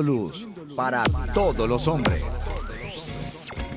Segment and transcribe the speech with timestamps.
[0.00, 1.02] Luz para
[1.34, 2.22] todos los hombres.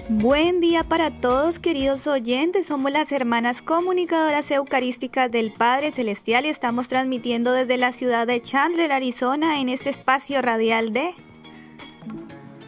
[0.07, 6.49] Buen día para todos queridos oyentes, somos las hermanas comunicadoras eucarísticas del Padre Celestial y
[6.49, 11.15] estamos transmitiendo desde la ciudad de Chandler, Arizona, en este espacio radial de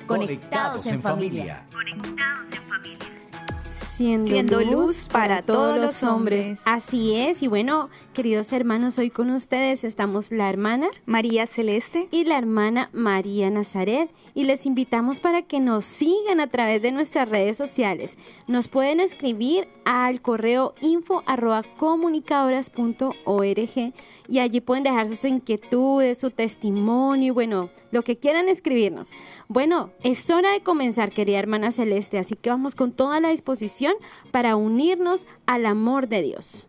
[0.08, 1.64] Conectados en familia.
[3.98, 6.60] Siendo, Siendo luz para todos los hombres.
[6.66, 12.08] Así es, y bueno, queridos hermanos, hoy con ustedes estamos la hermana María Celeste.
[12.12, 16.92] y la hermana María Nazaret y les invitamos para que nos sigan a través de
[16.92, 18.20] nuestras redes sociales.
[18.46, 23.94] Nos pueden escribir al correo info arroba comunicadoras.org
[24.28, 29.12] y allí pueden dejar sus inquietudes, su testimonio y bueno, lo que quieran escribirnos.
[29.48, 33.94] Bueno, es hora de comenzar, querida hermana Celeste, así que vamos con toda la disposición
[34.32, 36.68] para unirnos al amor de Dios.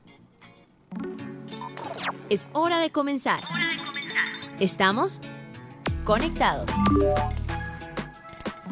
[2.31, 3.43] Es hora de comenzar.
[4.61, 5.21] ¿Estamos?
[6.05, 6.71] Conectados.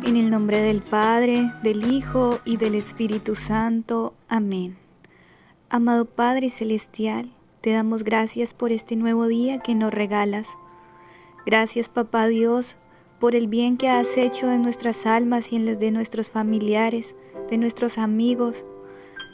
[0.04, 4.14] En el nombre del Padre, del Hijo y del Espíritu Santo.
[4.28, 4.76] Amén.
[5.68, 7.32] Amado Padre Celestial,
[7.66, 10.46] te damos gracias por este nuevo día que nos regalas.
[11.44, 12.76] Gracias, Papá Dios,
[13.18, 17.16] por el bien que has hecho en nuestras almas y en las de nuestros familiares,
[17.50, 18.64] de nuestros amigos,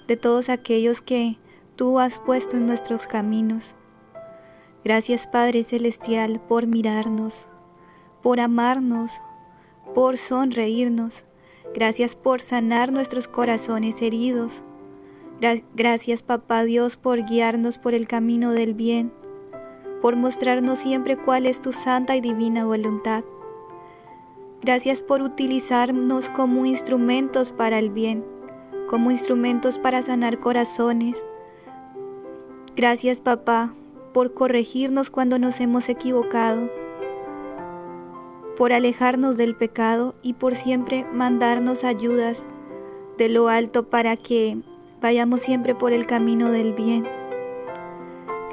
[0.09, 1.37] de todos aquellos que
[1.77, 3.75] tú has puesto en nuestros caminos.
[4.83, 7.49] Gracias, Padre Celestial, por mirarnos,
[8.23, 9.13] por amarnos,
[9.95, 11.27] por sonreírnos.
[11.75, 14.63] Gracias por sanar nuestros corazones heridos.
[15.41, 19.13] Gra- Gracias, Papá Dios, por guiarnos por el camino del bien,
[20.01, 23.25] por mostrarnos siempre cuál es tu santa y divina voluntad.
[24.61, 28.25] Gracias por utilizarnos como instrumentos para el bien,
[28.89, 31.25] como instrumentos para sanar corazones.
[32.77, 33.73] Gracias, Papá,
[34.15, 36.71] por corregirnos cuando nos hemos equivocado
[38.57, 42.45] por alejarnos del pecado y por siempre mandarnos ayudas
[43.17, 44.59] de lo alto para que
[45.03, 47.05] vayamos siempre por el camino del bien.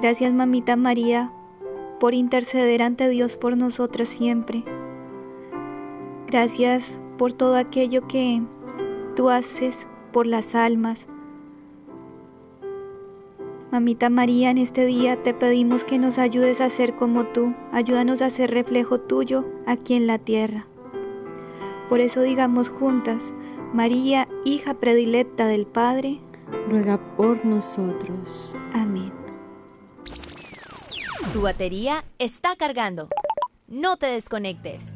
[0.01, 1.31] Gracias mamita María
[1.99, 4.63] por interceder ante Dios por nosotros siempre.
[6.27, 8.41] Gracias por todo aquello que
[9.15, 9.75] tú haces
[10.11, 11.05] por las almas.
[13.71, 18.23] Mamita María, en este día te pedimos que nos ayudes a ser como tú, ayúdanos
[18.23, 20.65] a ser reflejo tuyo aquí en la tierra.
[21.87, 23.31] Por eso digamos juntas,
[23.73, 26.19] María, hija predilecta del Padre,
[26.67, 28.55] Ruega por nosotros.
[28.73, 29.11] amén.
[31.33, 33.07] Tu batería está cargando.
[33.67, 34.93] No te desconectes.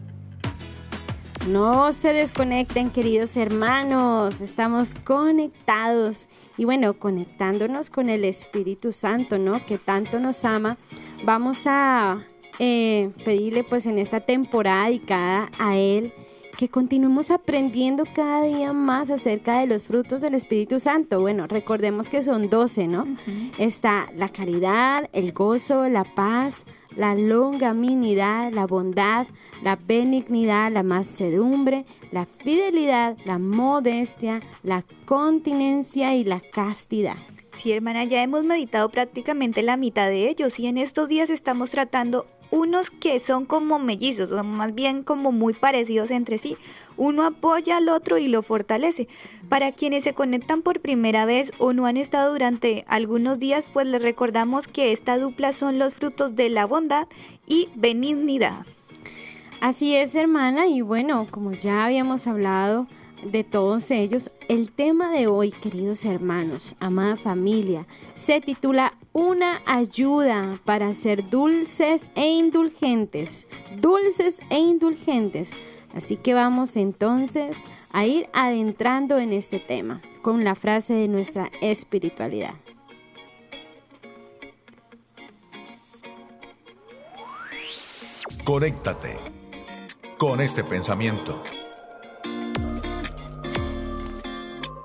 [1.47, 4.41] No se desconecten, queridos hermanos.
[4.41, 6.27] Estamos conectados.
[6.57, 9.63] Y bueno, conectándonos con el Espíritu Santo, ¿no?
[9.65, 10.77] Que tanto nos ama.
[11.25, 12.23] Vamos a
[12.59, 16.13] eh, pedirle pues en esta temporada dedicada a Él
[16.63, 21.19] que continuemos aprendiendo cada día más acerca de los frutos del Espíritu Santo.
[21.19, 23.05] Bueno, recordemos que son 12, ¿no?
[23.57, 26.63] Está la caridad, el gozo, la paz,
[26.95, 29.27] la longanimidad, la bondad,
[29.61, 37.17] la benignidad, la mansedumbre, la fidelidad, la modestia, la continencia y la castidad.
[37.57, 41.71] Sí, hermana, ya hemos meditado prácticamente la mitad de ellos y en estos días estamos
[41.71, 46.55] tratando unos que son como mellizos, o más bien como muy parecidos entre sí.
[46.97, 49.07] Uno apoya al otro y lo fortalece.
[49.49, 53.87] Para quienes se conectan por primera vez o no han estado durante algunos días, pues
[53.87, 57.07] les recordamos que esta dupla son los frutos de la bondad
[57.47, 58.67] y benignidad.
[59.59, 62.85] Así es, hermana, y bueno, como ya habíamos hablado
[63.25, 70.59] de todos ellos, el tema de hoy, queridos hermanos, amada familia, se titula Una ayuda
[70.65, 73.45] para ser dulces e indulgentes.
[73.79, 75.51] Dulces e indulgentes.
[75.93, 77.57] Así que vamos entonces
[77.91, 82.55] a ir adentrando en este tema con la frase de nuestra espiritualidad.
[88.43, 89.19] Conéctate
[90.17, 91.43] con este pensamiento.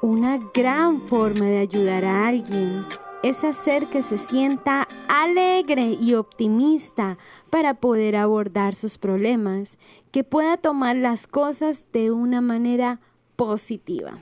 [0.02, 2.84] Una gran forma de ayudar a alguien
[3.22, 7.18] es hacer que se sienta alegre y optimista
[7.50, 9.78] para poder abordar sus problemas,
[10.12, 13.00] que pueda tomar las cosas de una manera
[13.36, 14.18] positiva.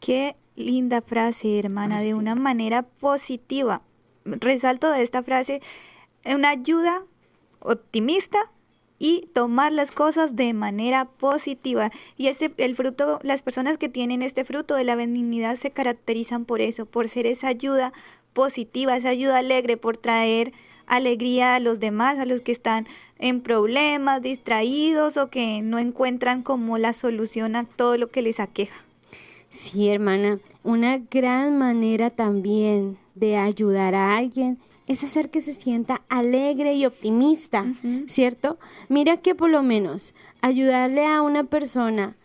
[0.00, 3.82] Qué linda frase, hermana, de una manera positiva.
[4.24, 5.60] Resalto de esta frase
[6.24, 7.02] una ayuda
[7.60, 8.50] optimista
[8.98, 11.90] y tomar las cosas de manera positiva.
[12.16, 16.44] Y ese, el fruto, las personas que tienen este fruto de la benignidad se caracterizan
[16.44, 17.92] por eso, por ser esa ayuda
[18.32, 20.52] positiva, esa ayuda alegre, por traer
[20.86, 22.86] alegría a los demás, a los que están
[23.18, 28.40] en problemas, distraídos o que no encuentran como la solución a todo lo que les
[28.40, 28.84] aqueja.
[29.48, 36.02] Sí, hermana, una gran manera también de ayudar a alguien es hacer que se sienta
[36.08, 37.66] alegre y optimista,
[38.08, 38.58] ¿cierto?
[38.88, 42.16] Mira que por lo menos ayudarle a una persona,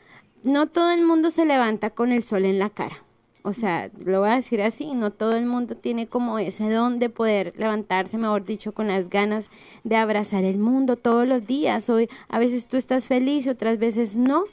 [0.44, 3.04] no todo el mundo se levanta con el sol en la cara.
[3.48, 7.00] O sea, lo voy a decir así, no todo el mundo tiene como ese don
[7.00, 9.50] de poder levantarse, mejor dicho, con las ganas
[9.86, 11.90] de abrazar el mundo todos los días.
[11.90, 14.44] Hoy a veces tú estás feliz, otras veces no,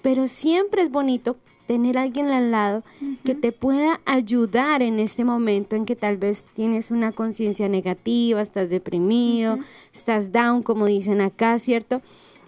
[0.00, 1.36] pero siempre es bonito
[1.66, 2.84] tener a alguien al lado
[3.22, 8.40] que te pueda ayudar en este momento en que tal vez tienes una conciencia negativa,
[8.40, 9.58] estás deprimido,
[9.92, 12.00] estás down, como dicen acá, ¿cierto?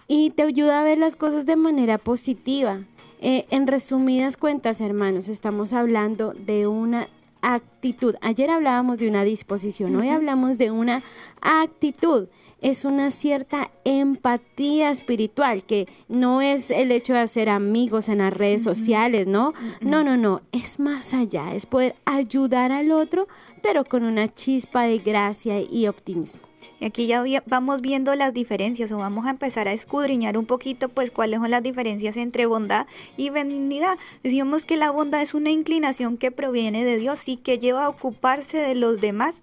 [0.08, 2.87] Y te ayuda a ver las cosas de manera positiva.
[3.22, 7.06] Eh, en resumidas cuentas, hermanos, estamos hablando de una
[7.43, 8.14] actitud.
[8.22, 11.02] Ayer hablábamos de una disposición, hoy hablamos de una
[11.43, 12.28] actitud.
[12.62, 18.32] Es una cierta empatía espiritual, que no es el hecho de hacer amigos en las
[18.32, 19.52] redes sociales, ¿no?
[19.82, 23.28] No, no, no, es más allá, es poder ayudar al otro,
[23.62, 26.50] pero con una chispa de gracia y optimismo.
[26.81, 30.89] Y aquí ya vamos viendo las diferencias o vamos a empezar a escudriñar un poquito
[30.89, 32.87] pues cuáles son las diferencias entre bondad
[33.17, 33.99] y benignidad.
[34.23, 37.89] Decíamos que la bondad es una inclinación que proviene de Dios y que lleva a
[37.89, 39.41] ocuparse de los demás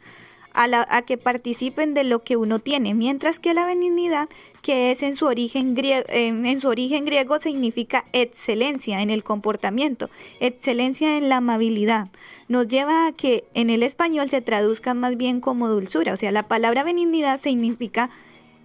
[0.58, 4.28] a, que participen de lo que uno tiene, mientras que la benignidad,
[4.62, 10.10] que es en su origen griego, en su origen griego significa excelencia en el comportamiento,
[10.40, 12.08] excelencia en la amabilidad,
[12.48, 16.32] nos lleva a que en el español se traduzca más bien como dulzura, o sea,
[16.32, 18.10] la palabra benignidad significa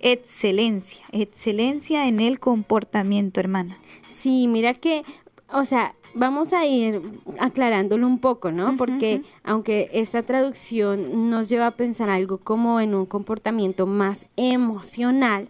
[0.00, 3.78] excelencia, excelencia en el comportamiento, hermana.
[4.08, 5.04] Sí, mira que,
[5.52, 7.00] o sea, vamos a ir
[7.38, 8.76] aclarándolo un poco, ¿no?
[8.76, 15.48] Porque aunque esta traducción nos lleva a pensar algo como en un comportamiento más emocional,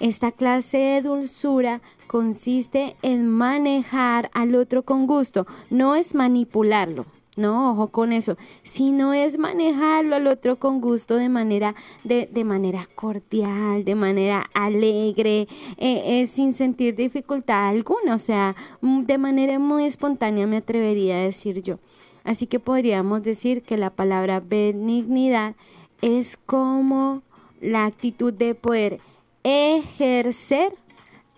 [0.00, 7.06] esta clase de dulzura consiste en manejar al otro con gusto, no es manipularlo,
[7.38, 8.36] no, ojo con eso.
[8.64, 13.94] Si no es manejarlo al otro con gusto de manera, de, de manera cordial, de
[13.94, 15.46] manera alegre,
[15.76, 21.14] eh, eh, sin sentir dificultad alguna, o sea, mm, de manera muy espontánea me atrevería
[21.14, 21.78] a decir yo.
[22.24, 25.54] Así que podríamos decir que la palabra benignidad
[26.02, 27.22] es como
[27.60, 28.98] la actitud de poder
[29.44, 30.74] ejercer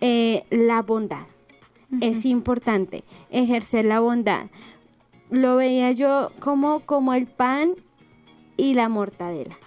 [0.01, 1.27] eh, la bondad.
[1.99, 4.45] Es importante ejercer la bondad
[5.31, 7.73] lo veía yo como, como el pan
[8.57, 9.57] y la mortadela.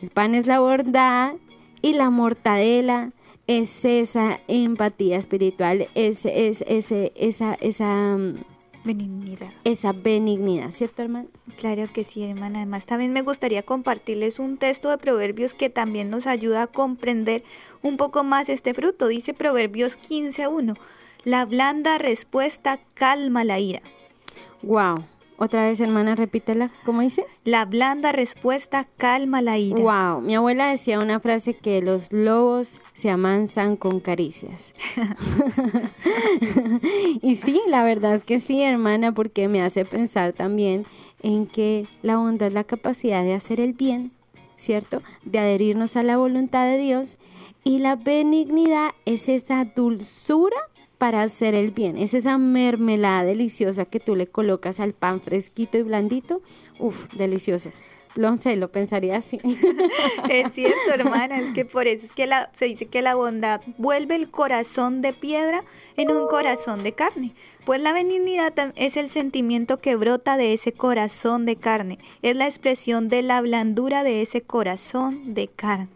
[0.00, 1.34] El pan es la bondad
[1.82, 3.12] y la mortadela
[3.46, 8.36] es esa empatía espiritual, es, es, esa, esa mm,
[8.84, 9.50] benignidad.
[9.64, 11.28] Esa benignidad, ¿cierto, hermano?
[11.58, 12.60] Claro que sí, hermana.
[12.60, 17.44] Además, también me gustaría compartirles un texto de Proverbios que también nos ayuda a comprender
[17.82, 19.08] un poco más este fruto.
[19.08, 20.78] Dice Proverbios 15.1.
[21.24, 23.82] La blanda respuesta calma la ira.
[24.66, 25.04] Wow.
[25.36, 26.70] Otra vez, hermana, repítela.
[26.84, 27.26] ¿Cómo dice?
[27.44, 29.78] La blanda respuesta calma la ira.
[29.78, 30.20] Wow.
[30.20, 34.72] Mi abuela decía una frase que los lobos se amansan con caricias.
[37.20, 40.86] y sí, la verdad es que sí, hermana, porque me hace pensar también
[41.22, 44.12] en que la bondad es la capacidad de hacer el bien,
[44.56, 45.02] ¿cierto?
[45.24, 47.18] De adherirnos a la voluntad de Dios.
[47.64, 50.58] Y la benignidad es esa dulzura
[51.04, 51.98] para hacer el bien.
[51.98, 56.40] Es esa mermelada deliciosa que tú le colocas al pan fresquito y blandito.
[56.78, 57.72] Uf, delicioso.
[58.14, 59.38] Lo sé, lo pensaría así.
[60.30, 63.60] Es cierto, hermana, es que por eso es que la, se dice que la bondad
[63.76, 65.62] vuelve el corazón de piedra
[65.98, 67.34] en un corazón de carne.
[67.66, 72.46] Pues la benignidad es el sentimiento que brota de ese corazón de carne, es la
[72.46, 75.88] expresión de la blandura de ese corazón de carne.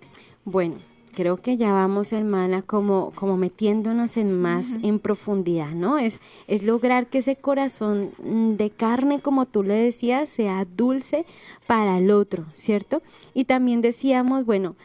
[0.45, 0.77] Bueno,
[1.19, 5.99] creo que ya vamos, hermana, como, como metiéndonos en más en profundidad, ¿no?
[5.99, 11.27] Es, es lograr que ese corazón mm, de carne, como tú le decías, sea dulce
[11.67, 13.03] para el otro, ¿cierto?
[13.35, 14.77] Y también decíamos, bueno,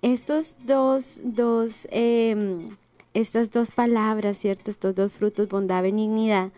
[0.00, 2.76] estos dos, dos, em,
[3.12, 4.70] estas dos palabras, ¿cierto?
[4.70, 6.52] Estos dos frutos, bondad, benignidad,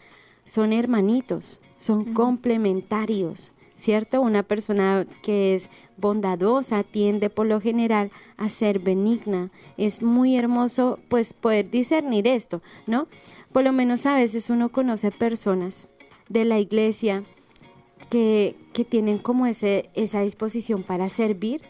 [0.44, 3.50] son hermanitos, son complementarios.
[3.76, 4.20] ¿Cierto?
[4.20, 9.50] Una persona que es bondadosa tiende por lo general a ser benigna.
[9.76, 13.06] Es muy hermoso pues poder discernir esto, ¿no?
[13.52, 15.88] Por lo menos a veces uno conoce personas
[16.28, 17.22] de la iglesia
[18.10, 21.62] que, que tienen como ese, esa disposición para servir,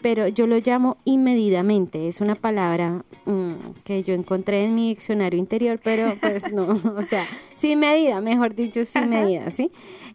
[0.00, 2.08] pero yo lo llamo inmedidamente.
[2.08, 3.50] Es una palabra mm,
[3.84, 7.24] que yo encontré en mi diccionario interior, pero pues no, o sea,
[7.54, 9.70] sin medida, mejor dicho, sin medida, ¿sí?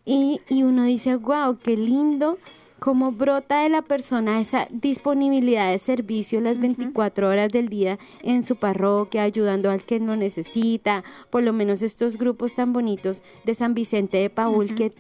[0.06, 2.38] Y, y uno dice, wow, qué lindo
[2.82, 8.42] cómo brota de la persona esa disponibilidad de servicio las 24 horas del día en
[8.42, 13.54] su parroquia, ayudando al que no necesita, por lo menos estos grupos tan bonitos de
[13.54, 14.94] San Vicente de Paul que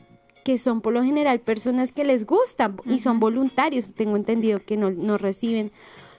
[0.44, 4.78] que son por lo general personas que les gustan y son voluntarios, tengo entendido que
[4.78, 5.72] no, no reciben,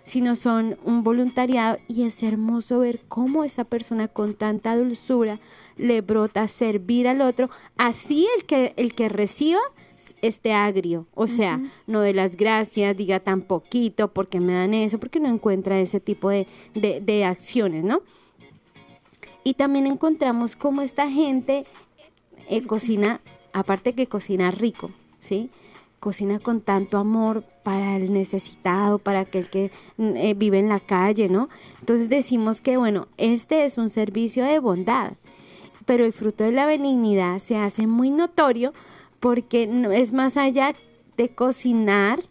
[0.02, 1.78] sino son un voluntariado.
[1.88, 5.40] Y es hermoso ver cómo esa persona con tanta dulzura
[5.76, 9.60] le brota servir al otro, así el que, el que reciba
[10.20, 14.98] esté agrio, o sea, no de las gracias, diga tan poquito, porque me dan eso,
[14.98, 18.02] porque no encuentra ese tipo de, de, acciones, ¿no?
[19.44, 21.66] Y también encontramos cómo esta gente
[22.48, 23.20] eh, cocina,
[23.52, 24.90] aparte que cocina rico,
[25.20, 25.50] ¿sí?
[26.00, 30.80] Cocina con tanto amor para el necesitado, para aquel que mm, eh, vive en la
[30.80, 31.48] calle, ¿no?
[31.80, 35.12] Entonces decimos que, bueno, este es un servicio de bondad,
[35.86, 38.72] pero el fruto de la benignidad se hace muy notorio
[39.20, 40.74] porque es más allá
[41.16, 42.24] de cocinar,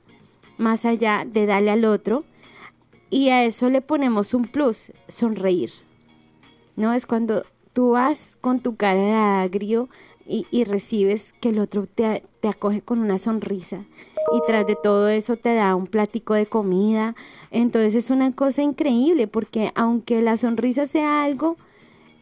[0.57, 2.25] más allá de darle al otro,
[3.09, 5.71] y a eso le ponemos un plus, sonreír.
[6.75, 6.93] ¿No?
[6.93, 9.89] Es cuando tú vas con tu cara de agrio
[10.27, 13.83] y, recibes que el otro te, te, acoge con una sonrisa
[14.33, 17.15] y tras de todo eso te da un platico de comida.
[17.49, 21.57] Entonces es una cosa increíble porque aunque la sonrisa sea algo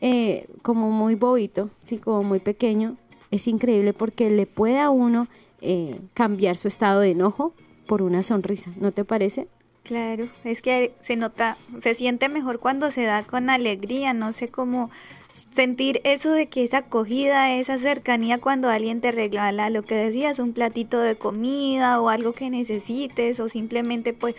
[0.01, 2.95] eh, como muy bobito, sí, como muy pequeño,
[3.31, 5.27] es increíble porque le puede a uno
[5.61, 7.53] eh, cambiar su estado de enojo
[7.85, 9.47] por una sonrisa, ¿no te parece?
[9.83, 14.47] Claro, es que se nota, se siente mejor cuando se da con alegría, no sé
[14.47, 14.89] cómo
[15.31, 20.39] sentir eso de que esa acogida, esa cercanía cuando alguien te regala lo que decías,
[20.39, 24.35] un platito de comida o algo que necesites o simplemente pues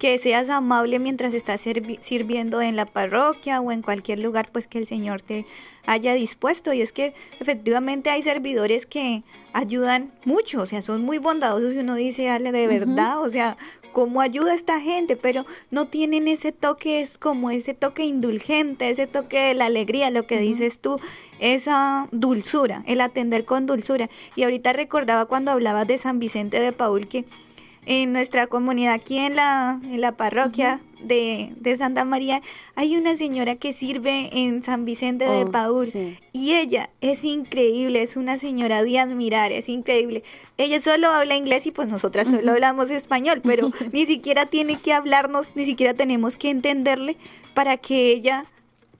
[0.00, 4.78] que seas amable mientras estás sirviendo en la parroquia o en cualquier lugar pues que
[4.78, 5.44] el Señor te
[5.84, 6.72] haya dispuesto.
[6.72, 11.78] Y es que efectivamente hay servidores que ayudan mucho, o sea, son muy bondadosos y
[11.78, 13.58] uno dice, Ale, de verdad, o sea,
[13.92, 18.90] cómo ayuda a esta gente, pero no tienen ese toque, es como ese toque indulgente,
[18.90, 20.98] ese toque de la alegría, lo que dices tú,
[21.38, 24.08] esa dulzura, el atender con dulzura.
[24.36, 27.24] Y ahorita recordaba cuando hablabas de San Vicente de Paul que
[27.86, 32.42] en nuestra comunidad, aquí en la, en la parroquia de, de, Santa María,
[32.74, 35.88] hay una señora que sirve en San Vicente de oh, Paul
[36.32, 40.22] y ella es increíble, es una señora de admirar, es increíble.
[40.58, 44.92] Ella solo habla inglés y pues nosotras solo hablamos español, pero ni siquiera tiene que
[44.92, 47.16] hablarnos, ni siquiera tenemos que entenderle
[47.54, 48.44] para que ella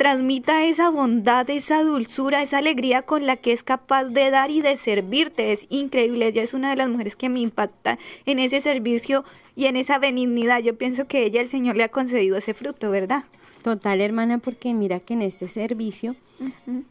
[0.01, 4.63] transmita esa bondad, esa dulzura, esa alegría con la que es capaz de dar y
[4.63, 5.53] de servirte.
[5.53, 6.27] Es increíble.
[6.27, 9.99] Ella es una de las mujeres que me impacta en ese servicio y en esa
[9.99, 10.61] benignidad.
[10.61, 13.25] Yo pienso que ella, el Señor, le ha concedido ese fruto, ¿verdad?
[13.63, 16.17] Total, hermana, porque mira que en este servicio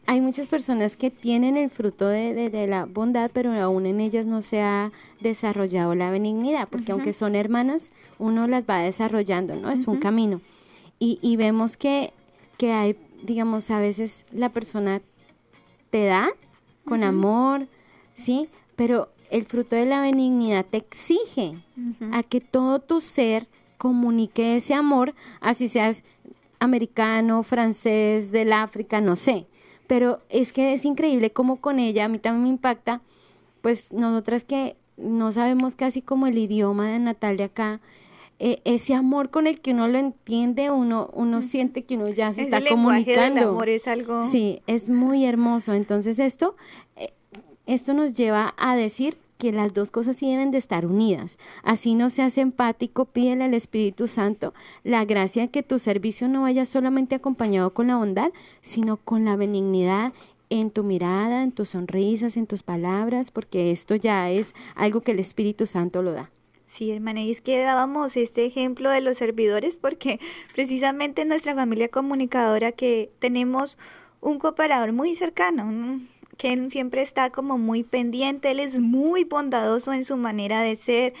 [0.06, 4.24] hay muchas personas que tienen el fruto de, de, la bondad, pero aún en ellas
[4.24, 7.90] no se ha desarrollado la benignidad, porque aunque son hermanas,
[8.20, 9.72] uno las va desarrollando, ¿no?
[9.72, 10.40] Es un camino.
[11.00, 12.12] Y, y vemos que
[12.60, 15.00] que hay, digamos, a veces la persona
[15.88, 16.28] te da
[16.84, 17.68] con amor,
[18.12, 18.50] ¿sí?
[18.76, 21.54] Pero el fruto de la benignidad te exige
[22.12, 23.48] a que todo tu ser
[23.78, 26.04] comunique ese amor, así seas
[26.58, 29.46] americano, francés, del África, no sé.
[29.86, 33.00] Pero es que es increíble como con ella, a mí también me impacta,
[33.62, 37.80] pues nosotras que no sabemos casi como el idioma de Natalia acá,
[38.40, 42.32] e, ese amor con el que uno lo entiende, uno, uno siente que uno ya
[42.32, 43.38] se está comunicando.
[43.38, 44.22] Del amor es algo.
[44.22, 45.74] Sí, es muy hermoso.
[45.74, 46.56] Entonces esto,
[46.96, 47.12] eh,
[47.66, 51.38] esto nos lleva a decir que las dos cosas sí deben de estar unidas.
[51.62, 54.54] Así no seas empático, pídele al Espíritu Santo
[54.84, 58.32] la gracia de que tu servicio no vaya solamente acompañado con la bondad,
[58.62, 60.14] sino con la benignidad
[60.48, 65.12] en tu mirada, en tus sonrisas, en tus palabras, porque esto ya es algo que
[65.12, 66.30] el Espíritu Santo lo da.
[66.70, 70.20] Sí, hermana, y es que dábamos este ejemplo de los servidores porque
[70.54, 73.76] precisamente en nuestra familia comunicadora que tenemos
[74.20, 76.00] un cooperador muy cercano,
[76.36, 81.14] que siempre está como muy pendiente, él es muy bondadoso en su manera de ser,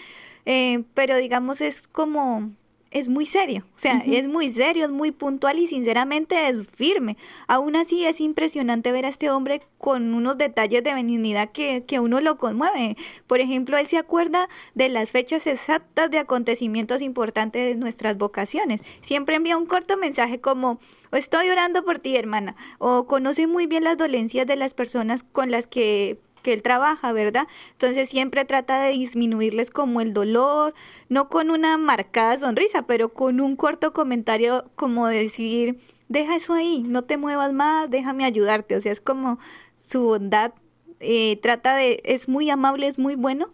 [0.46, 2.52] eh, pero digamos es como
[2.90, 7.16] es muy serio, o sea, es muy serio, es muy puntual y sinceramente es firme.
[7.46, 12.00] Aún así es impresionante ver a este hombre con unos detalles de benignidad que, que
[12.00, 12.96] uno lo conmueve.
[13.28, 18.80] Por ejemplo, él se acuerda de las fechas exactas de acontecimientos importantes de nuestras vocaciones.
[19.02, 20.80] Siempre envía un corto mensaje como,
[21.12, 25.52] estoy orando por ti, hermana, o conoce muy bien las dolencias de las personas con
[25.52, 27.46] las que que él trabaja, ¿verdad?
[27.72, 30.74] Entonces siempre trata de disminuirles como el dolor,
[31.08, 35.78] no con una marcada sonrisa, pero con un corto comentario como decir,
[36.08, 38.76] deja eso ahí, no te muevas más, déjame ayudarte.
[38.76, 39.38] O sea, es como
[39.78, 40.52] su bondad,
[41.00, 43.50] eh, trata de, es muy amable, es muy bueno,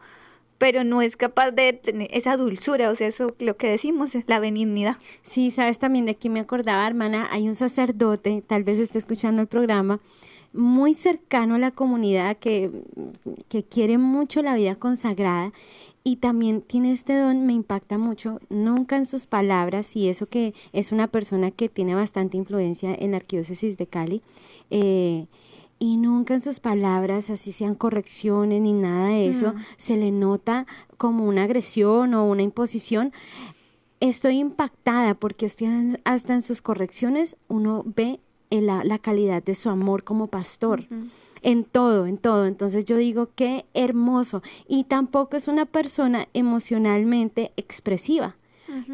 [0.59, 4.25] pero no es capaz de tener esa dulzura, o sea, eso lo que decimos es
[4.27, 4.97] la benignidad.
[5.23, 9.41] Sí, sabes también de aquí me acordaba, hermana, hay un sacerdote, tal vez esté escuchando
[9.43, 10.01] el programa,
[10.57, 12.71] muy cercano a la comunidad que,
[13.49, 15.53] que quiere mucho la vida consagrada
[16.05, 20.55] y también tiene este don, me impacta mucho, nunca en sus palabras, y eso que
[20.73, 24.23] es una persona que tiene bastante influencia en la arquidiócesis de Cali,
[24.71, 25.27] eh,
[25.79, 29.57] y nunca en sus palabras, así sean correcciones ni nada de eso, Mm.
[29.77, 33.13] se le nota como una agresión o una imposición.
[34.01, 39.55] Estoy impactada porque hasta en- hasta en sus correcciones uno ve la, la calidad de
[39.55, 40.87] su amor como pastor.
[41.43, 42.47] En todo, en todo.
[42.47, 44.43] Entonces yo digo, qué hermoso.
[44.67, 48.37] Y tampoco es una persona emocionalmente expresiva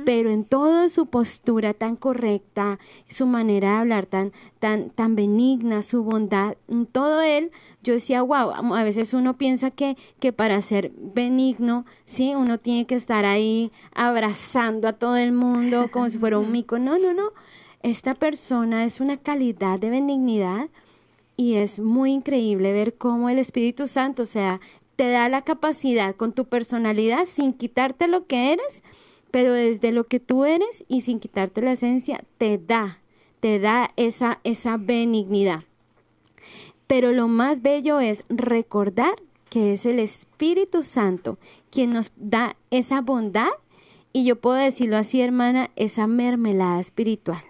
[0.04, 2.78] pero en toda su postura tan correcta,
[3.09, 7.50] su manera de hablar tan, tan, tan benigna, su bondad, en todo él,
[7.82, 12.87] yo decía, wow, a veces uno piensa que, que para ser benigno, sí, uno tiene
[12.87, 16.78] que estar ahí abrazando a todo el mundo como si fuera un mico.
[16.78, 17.30] No, no, no.
[17.83, 20.69] Esta persona es una calidad de benignidad
[21.37, 24.61] y es muy increíble ver cómo el Espíritu Santo, o sea,
[24.95, 28.85] te da la capacidad con tu personalidad sin quitarte lo que eres,
[29.33, 33.01] pero desde lo que tú eres y sin quitarte la esencia, te da,
[33.41, 35.65] te da esa, esa benignidad.
[36.87, 39.17] Pero lo más bello es recordar
[39.51, 41.37] que es el Espíritu Santo
[41.69, 43.51] quien nos da esa bondad
[44.12, 47.43] y yo puedo decirlo así, hermana, esa mermelada espiritual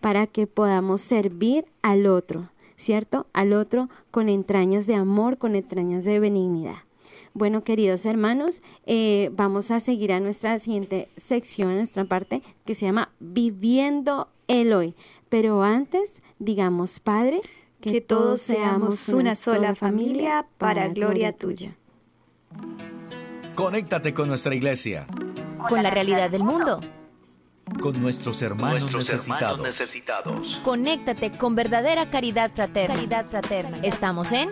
[0.00, 3.26] para que podamos servir al otro, ¿cierto?
[3.32, 6.76] Al otro con entrañas de amor, con entrañas de benignidad.
[7.34, 12.74] Bueno, queridos hermanos, eh, vamos a seguir a nuestra siguiente sección, a nuestra parte, que
[12.74, 14.94] se llama Viviendo el Hoy.
[15.28, 17.40] Pero antes, digamos, Padre,
[17.80, 21.74] Que, todos seamos una sola familia para gloria tuya.
[23.56, 25.06] Conéctate con nuestra iglesia,
[25.68, 26.80] Con la realidad del mundo.
[27.80, 29.58] Con nuestros hermanos Nuestros necesitados.
[29.58, 30.60] hermanos necesitados.
[30.64, 32.94] Conéctate con verdadera caridad fraterna.
[32.94, 33.78] Caridad fraterna.
[33.82, 34.50] Estamos en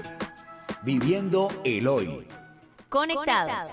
[0.82, 2.26] Viviendo el hoy.
[2.88, 3.72] Conectados.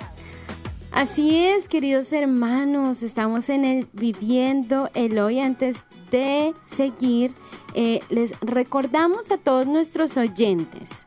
[0.91, 5.39] Así es, queridos hermanos, estamos en el Viviendo el Hoy.
[5.39, 7.35] Antes de seguir,
[7.73, 11.05] eh, les recordamos a todos nuestros oyentes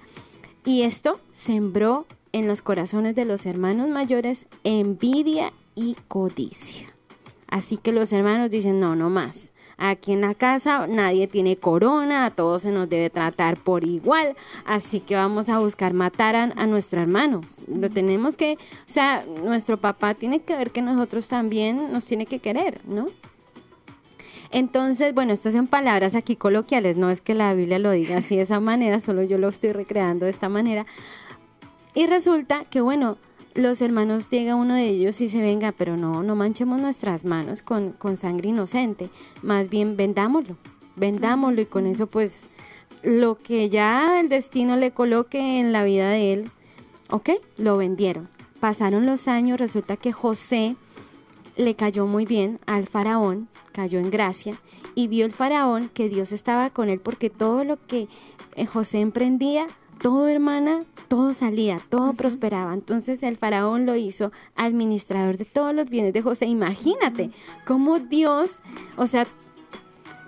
[0.64, 6.89] Y esto sembró en los corazones de los hermanos mayores envidia y codicia.
[7.50, 9.52] Así que los hermanos dicen, no, no más.
[9.82, 14.36] Aquí en la casa nadie tiene corona, a todos se nos debe tratar por igual,
[14.66, 17.40] así que vamos a buscar matar a, nuestro hermano.
[17.66, 22.26] Lo tenemos que, o sea, nuestro papá tiene que ver que nosotros también nos tiene
[22.26, 23.06] que querer, ¿no?
[24.50, 28.36] Entonces, bueno, esto son palabras aquí coloquiales, no es que la Biblia lo diga así
[28.36, 30.84] de esa manera, solo yo lo estoy recreando de esta manera.
[31.94, 33.16] Y resulta que, bueno,
[33.54, 37.62] los hermanos llega uno de ellos y se venga, pero no, no manchemos nuestras manos
[37.62, 39.10] con, con sangre inocente,
[39.42, 40.56] más bien vendámoslo,
[40.96, 42.44] vendámoslo y con eso pues
[43.02, 46.50] lo que ya el destino le coloque en la vida de él,
[47.10, 48.28] ok, lo vendieron.
[48.60, 50.76] Pasaron los años, resulta que José
[51.56, 54.54] le cayó muy bien al faraón, cayó en gracia
[54.94, 58.08] y vio el faraón que Dios estaba con él porque todo lo que
[58.56, 59.66] eh, José emprendía
[60.00, 62.72] todo hermana, todo salía, todo prosperaba.
[62.72, 66.46] Entonces el faraón lo hizo administrador de todos los bienes de José.
[66.46, 67.30] Imagínate
[67.66, 68.60] cómo Dios,
[68.96, 69.26] o sea,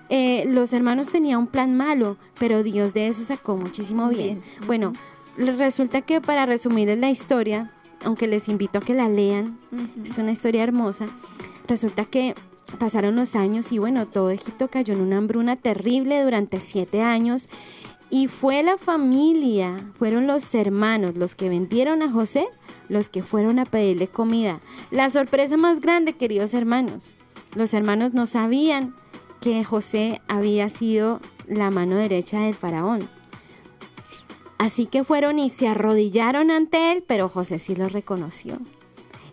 [0.09, 4.43] eh, los hermanos tenían un plan malo, pero Dios de eso sacó muchísimo bien.
[4.67, 4.93] Bueno,
[5.37, 7.71] resulta que para resumir la historia,
[8.05, 9.57] aunque les invito a que la lean,
[10.03, 11.07] es una historia hermosa,
[11.67, 12.35] resulta que
[12.77, 17.49] pasaron los años y bueno, todo Egipto cayó en una hambruna terrible durante siete años
[18.09, 22.47] y fue la familia, fueron los hermanos los que vendieron a José,
[22.89, 24.59] los que fueron a pedirle comida.
[24.91, 27.15] La sorpresa más grande, queridos hermanos,
[27.55, 28.95] los hermanos no sabían
[29.41, 33.09] que José había sido la mano derecha del faraón.
[34.57, 38.59] Así que fueron y se arrodillaron ante él, pero José sí lo reconoció.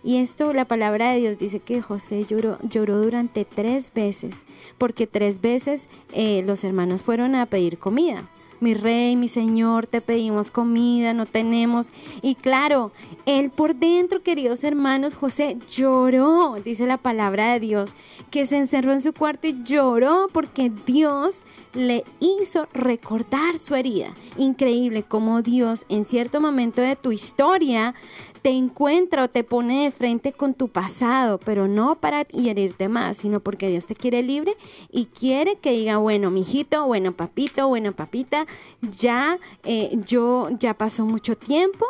[0.02, 4.46] Y esto, la palabra de Dios dice que José lloró, lloró durante tres veces,
[4.78, 8.26] porque tres veces eh, los hermanos fueron a pedir comida
[8.60, 11.92] mi rey, mi señor, te pedimos comida, no tenemos.
[12.22, 12.92] Y claro,
[13.26, 17.94] él por dentro, queridos hermanos, José lloró, dice la palabra de Dios,
[18.30, 21.42] que se encerró en su cuarto y lloró porque Dios
[21.74, 24.12] le hizo recordar su herida.
[24.36, 27.94] Increíble cómo Dios en cierto momento de tu historia
[28.42, 33.18] te encuentra o te pone de frente con tu pasado, pero no para herirte más,
[33.18, 34.57] sino porque Dios te quiere libre
[34.90, 38.46] y quiere que diga, bueno, mijito, bueno, papito, bueno, papita,
[38.81, 41.87] ya eh, yo ya pasó mucho tiempo,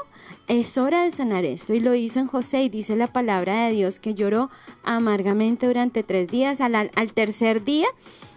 [0.48, 1.74] es hora de sanar esto.
[1.74, 4.50] Y lo hizo en José y dice la palabra de Dios que lloró
[4.82, 6.60] amargamente durante tres días.
[6.60, 7.86] Al, al tercer día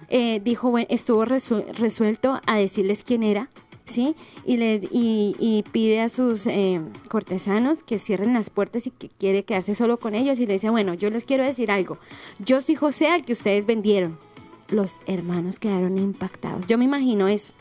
[0.09, 3.49] eh, dijo, estuvo resuelto a decirles quién era,
[3.85, 4.15] ¿sí?
[4.45, 9.43] Y, le, y, pide a sus eh, cortesanos que cierren las puertas y que quiere
[9.43, 11.97] quedarse solo con ellos y le dice, bueno, yo les quiero decir algo,
[12.39, 14.17] yo soy José al que ustedes vendieron.
[14.69, 16.65] Los hermanos quedaron impactados.
[16.65, 17.53] Yo me imagino eso.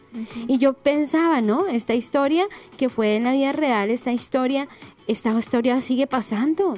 [0.46, 1.66] Y yo pensaba, ¿no?
[1.66, 4.68] Esta historia que fue en la vida real, esta historia,
[5.08, 6.74] esta historia sigue pasando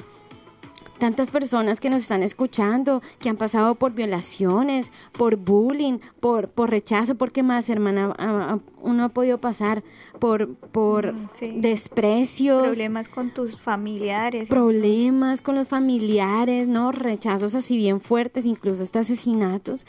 [0.97, 6.69] tantas personas que nos están escuchando, que han pasado por violaciones, por bullying, por, por
[6.69, 9.83] rechazo, porque más, hermana, uno ha podido pasar
[10.19, 12.63] por, por mm, desprecios.
[12.63, 14.49] Problemas con tus familiares.
[14.49, 16.91] Problemas con los familiares, ¿no?
[16.91, 19.85] Rechazos así bien fuertes, incluso hasta asesinatos.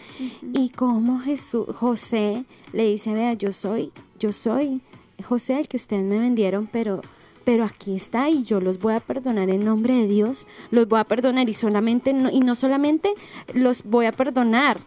[0.52, 4.80] Y como Jesús, José le dice, vea, yo soy, yo soy
[5.22, 7.00] José el que ustedes me vendieron, pero
[7.46, 10.98] pero aquí está y yo los voy a perdonar en nombre de Dios, los voy
[10.98, 13.14] a perdonar y solamente y no solamente
[13.54, 14.80] los voy a perdonar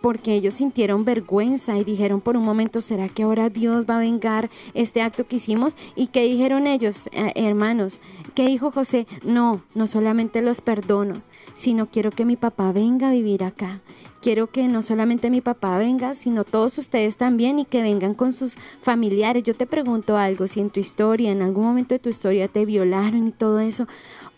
[0.00, 4.00] porque ellos sintieron vergüenza y dijeron por un momento, ¿será que ahora Dios va a
[4.00, 5.76] vengar este acto que hicimos?
[5.96, 8.00] ¿Y qué dijeron ellos, eh, hermanos?
[8.36, 9.08] ¿Qué dijo José?
[9.24, 11.20] No, no solamente los perdono,
[11.54, 13.80] sino quiero que mi papá venga a vivir acá
[14.20, 18.32] quiero que no solamente mi papá venga, sino todos ustedes también y que vengan con
[18.32, 19.42] sus familiares.
[19.42, 22.64] Yo te pregunto algo, si en tu historia, en algún momento de tu historia te
[22.64, 23.86] violaron y todo eso,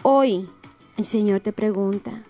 [0.03, 0.49] hoy
[0.97, 2.23] el Señor te pregunta,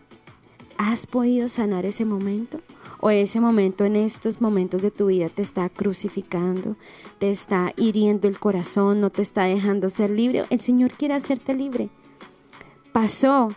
[0.79, 2.59] ¿has podido sanar ese momento?
[3.05, 6.77] ¿O ese momento en estos momentos de tu vida te está crucificando,
[7.19, 10.45] te está hiriendo el corazón, no te está dejando ser libre?
[10.51, 11.89] El Señor quiere hacerte libre.
[12.93, 13.49] Pasó,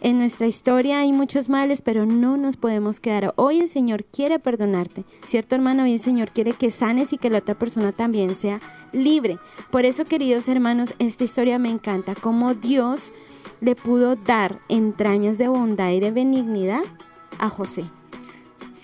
[0.00, 3.32] en nuestra historia hay muchos males, pero no nos podemos quedar.
[3.36, 5.84] Hoy el Señor quiere perdonarte, ¿cierto hermano?
[5.84, 8.60] Hoy el Señor quiere que sanes y que la otra persona también sea
[8.92, 9.38] libre.
[9.70, 13.12] Por eso, queridos hermanos, esta historia me encanta, cómo Dios
[13.60, 16.82] le pudo dar entrañas de bondad y de benignidad
[17.38, 17.84] a José.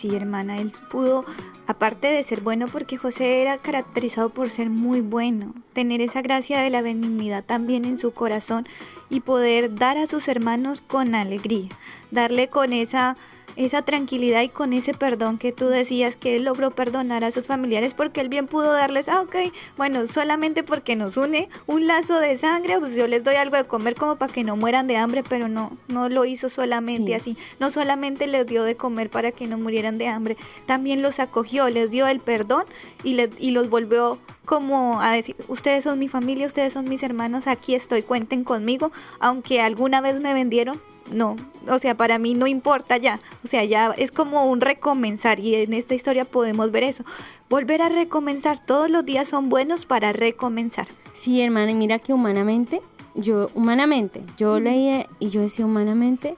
[0.00, 1.26] Sí, hermana, él pudo,
[1.66, 6.62] aparte de ser bueno, porque José era caracterizado por ser muy bueno, tener esa gracia
[6.62, 8.66] de la benignidad también en su corazón
[9.10, 11.68] y poder dar a sus hermanos con alegría,
[12.10, 13.14] darle con esa
[13.56, 17.44] esa tranquilidad y con ese perdón que tú decías que él logró perdonar a sus
[17.44, 19.36] familiares porque él bien pudo darles, ah, ok,
[19.76, 23.64] bueno, solamente porque nos une un lazo de sangre, pues yo les doy algo de
[23.64, 27.36] comer como para que no mueran de hambre, pero no, no lo hizo solamente así,
[27.58, 30.36] no solamente les dio de comer para que no murieran de hambre,
[30.66, 32.64] también los acogió, les dio el perdón
[33.04, 37.02] y, les, y los volvió como a decir, ustedes son mi familia, ustedes son mis
[37.02, 40.80] hermanos, aquí estoy, cuenten conmigo, aunque alguna vez me vendieron,
[41.10, 41.36] no,
[41.68, 45.54] o sea, para mí no importa ya, o sea, ya es como un recomenzar y
[45.54, 47.04] en esta historia podemos ver eso.
[47.48, 50.86] Volver a recomenzar, todos los días son buenos para recomenzar.
[51.12, 52.80] Sí, hermana, y mira que humanamente
[53.14, 56.36] yo humanamente, yo leía y yo decía humanamente,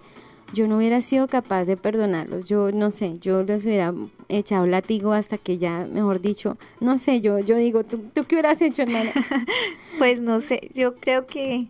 [0.53, 2.47] yo no hubiera sido capaz de perdonarlos.
[2.47, 3.95] Yo no sé, yo les hubiera
[4.29, 8.37] echado látigo hasta que ya, mejor dicho, no sé, yo, yo digo, ¿tú, tú qué
[8.37, 9.11] hubieras hecho, hermana?
[9.99, 11.69] Pues no sé, yo creo que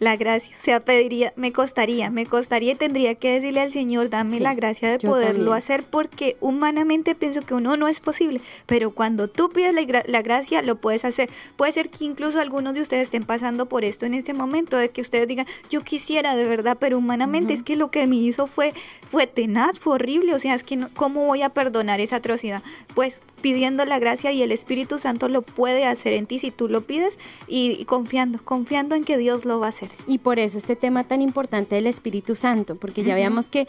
[0.00, 4.10] la gracia, o sea, pediría, me costaría, me costaría y tendría que decirle al Señor,
[4.10, 5.56] dame Sí, la gracia de poderlo también.
[5.58, 10.22] hacer porque humanamente pienso que uno no es posible, pero cuando tú pides la, la
[10.22, 11.28] gracia lo puedes hacer.
[11.56, 14.88] Puede ser que incluso algunos de ustedes estén pasando por esto en este momento, de
[14.88, 18.46] que ustedes digan, yo quisiera de verdad, pero humanamente es que lo que me hizo
[18.46, 18.72] fue,
[19.10, 22.62] fue tenaz, fue horrible, o sea, es que no- ¿cómo voy a perdonar esa atrocidad?
[22.94, 26.68] Pues pidiendo la gracia y el Espíritu Santo lo puede hacer en ti si tú
[26.68, 29.90] lo pides y, confiando, confiando en que Dios lo va a hacer.
[30.06, 33.66] Y por eso este tema tan importante del Espíritu Santo, porque ya veamos que,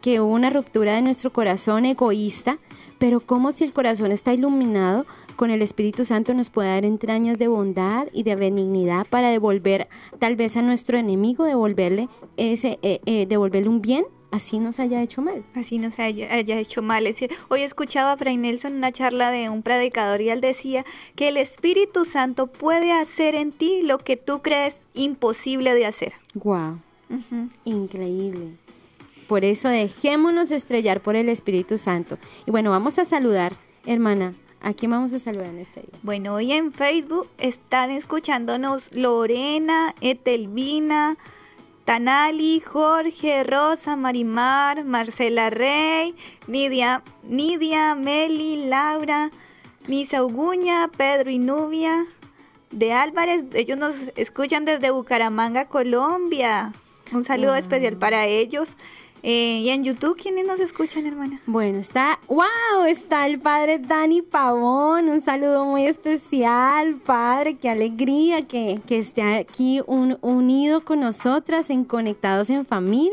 [0.00, 2.58] que hubo una ruptura de nuestro corazón egoísta,
[2.98, 7.38] pero como si el corazón está iluminado con el Espíritu Santo nos puede dar entrañas
[7.38, 9.88] de bondad y de benignidad para devolver
[10.20, 15.00] tal vez a nuestro enemigo, devolverle ese, eh, eh, devolverle un bien, así nos haya
[15.00, 15.44] hecho mal.
[15.54, 17.06] Así no se haya, haya hecho mal.
[17.06, 20.40] Es decir, hoy escuchaba a Fray Nelson en una charla de un predicador y él
[20.40, 25.86] decía que el Espíritu Santo puede hacer en ti lo que tú crees imposible de
[25.86, 26.14] hacer.
[26.34, 26.80] Wow.
[27.10, 27.48] Ujú.
[27.64, 28.56] Increíble.
[29.28, 32.18] Por eso dejémonos estrellar por el Espíritu Santo.
[32.46, 33.52] Y bueno, vamos a saludar,
[33.86, 34.34] hermana.
[34.64, 35.98] ¿A quién vamos a saludar en este día?
[36.02, 41.16] Bueno, hoy en Facebook están escuchándonos Lorena, Etelvina,
[41.84, 46.14] Tanali, Jorge, Rosa, Marimar, Marcela Rey,
[46.46, 49.30] Nidia, Nidia, Meli, Laura,
[49.88, 52.06] Nisa Uguña, Pedro y Nubia,
[52.70, 53.44] de Álvarez.
[53.52, 56.72] Ellos nos escuchan desde Bucaramanga, Colombia.
[57.12, 58.68] Un saludo especial para ellos.
[59.24, 61.40] Eh, y en YouTube, ¿quiénes nos escuchan, hermana?
[61.46, 68.42] Bueno, está, wow, está el padre Dani Pavón, un saludo muy especial, padre, qué alegría
[68.48, 73.12] que, que esté aquí un- unido con nosotras en Conectados en Familia.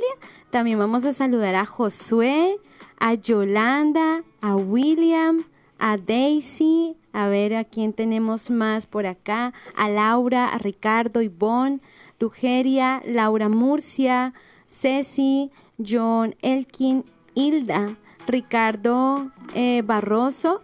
[0.50, 2.58] También vamos a saludar a Josué,
[3.00, 5.44] a Yolanda, a William,
[5.78, 11.82] a Daisy, a ver a quién tenemos más por acá, a Laura, a Ricardo, Ivonne,
[12.20, 14.34] Lugeria, Laura Murcia,
[14.68, 17.96] Ceci, John Elkin, Hilda,
[18.28, 20.62] Ricardo eh, Barroso,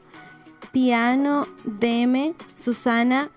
[0.71, 3.32] Piano, Deme, Susana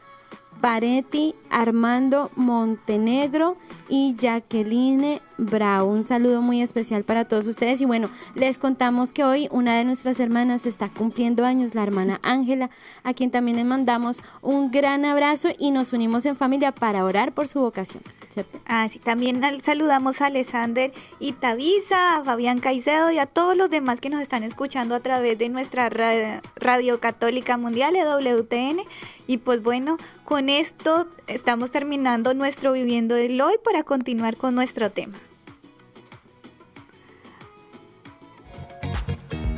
[0.60, 3.56] Paretti, Armando Montenegro
[3.88, 5.90] y Jacqueline Bravo.
[5.92, 7.80] Un saludo muy especial para todos ustedes.
[7.80, 12.18] Y bueno, les contamos que hoy una de nuestras hermanas está cumpliendo años, la hermana
[12.24, 12.70] Ángela,
[13.04, 17.32] a quien también le mandamos un gran abrazo y nos unimos en familia para orar
[17.32, 18.02] por su vocación.
[18.34, 18.58] ¿cierto?
[18.66, 23.70] Ah, también al- saludamos a Alexander y Tavisa, a Fabián Caicedo y a todos los
[23.70, 28.80] demás que nos están escuchando a través de nuestra ra- Radio Católica Mundial, EWTN.
[29.28, 34.90] Y pues bueno, con esto estamos terminando nuestro Viviendo el Hoy para continuar con nuestro
[34.90, 35.18] tema.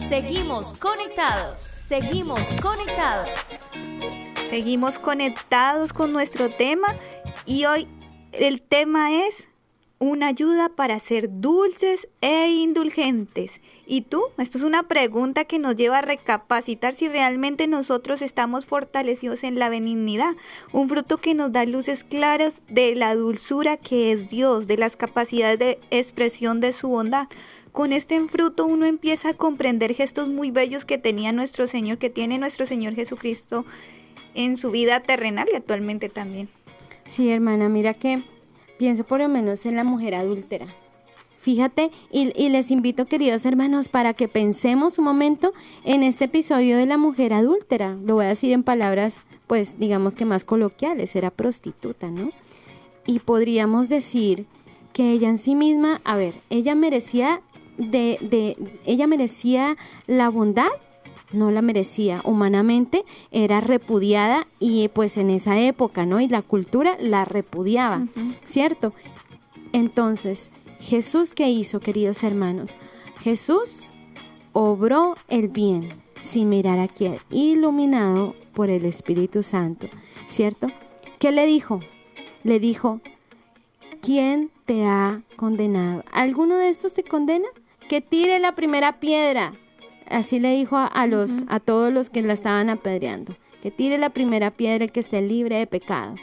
[0.09, 1.61] Seguimos conectados.
[1.61, 3.29] Seguimos conectados.
[4.51, 6.97] Seguimos conectados con nuestro tema
[7.47, 7.89] y hoy
[8.33, 9.47] el tema es
[10.01, 13.61] una ayuda para ser dulces e indulgentes.
[13.87, 14.23] ¿Y tú?
[14.39, 19.59] Esto es una pregunta que nos lleva a recapacitar si realmente nosotros estamos fortalecidos en
[19.59, 20.37] la benignidad,
[20.73, 24.97] un fruto que nos da luces claras de la dulzura que es Dios, de las
[24.97, 27.29] capacidades de expresión de su bondad.
[27.71, 32.09] Con este fruto uno empieza a comprender gestos muy bellos que tenía nuestro Señor, que
[32.09, 33.67] tiene nuestro Señor Jesucristo
[34.35, 36.49] en su vida terrenal y actualmente también.
[37.07, 38.23] Sí, hermana, mira que
[38.81, 40.65] pienso por lo menos en la mujer adúltera.
[41.39, 45.53] Fíjate, y, les invito, queridos hermanos, para que pensemos un momento
[45.85, 47.95] en este episodio de la mujer adúltera.
[48.03, 52.31] Lo voy a decir en palabras, pues, digamos que más coloquiales, era prostituta, ¿no?
[53.05, 54.47] Y podríamos decir
[54.95, 57.43] que ella en sí misma, a ver, ella merecía
[57.77, 60.71] de, de ella merecía la bondad
[61.33, 66.21] no la merecía humanamente, era repudiada y pues en esa época, ¿no?
[66.21, 68.07] Y la cultura la repudiaba,
[68.47, 68.93] ¿cierto?
[69.73, 72.77] Entonces, Jesús, ¿qué hizo, queridos hermanos?
[73.21, 73.91] Jesús
[74.53, 75.91] obró el bien
[76.21, 79.89] sin mirar a quién, iluminado por el Espíritu Santo,
[80.27, 80.69] ¿cierto?
[81.19, 81.81] ¿Qué le dijo?
[82.45, 83.01] Le dijo,
[84.01, 86.05] ¿quién te ha condenado?
[86.13, 87.49] ¿Alguno de estos te condena?
[87.89, 89.53] Que tire la primera piedra.
[90.11, 93.35] Así le dijo a, a los, a todos los que la estaban apedreando.
[93.63, 96.15] Que tire la primera piedra el que esté libre de pecado.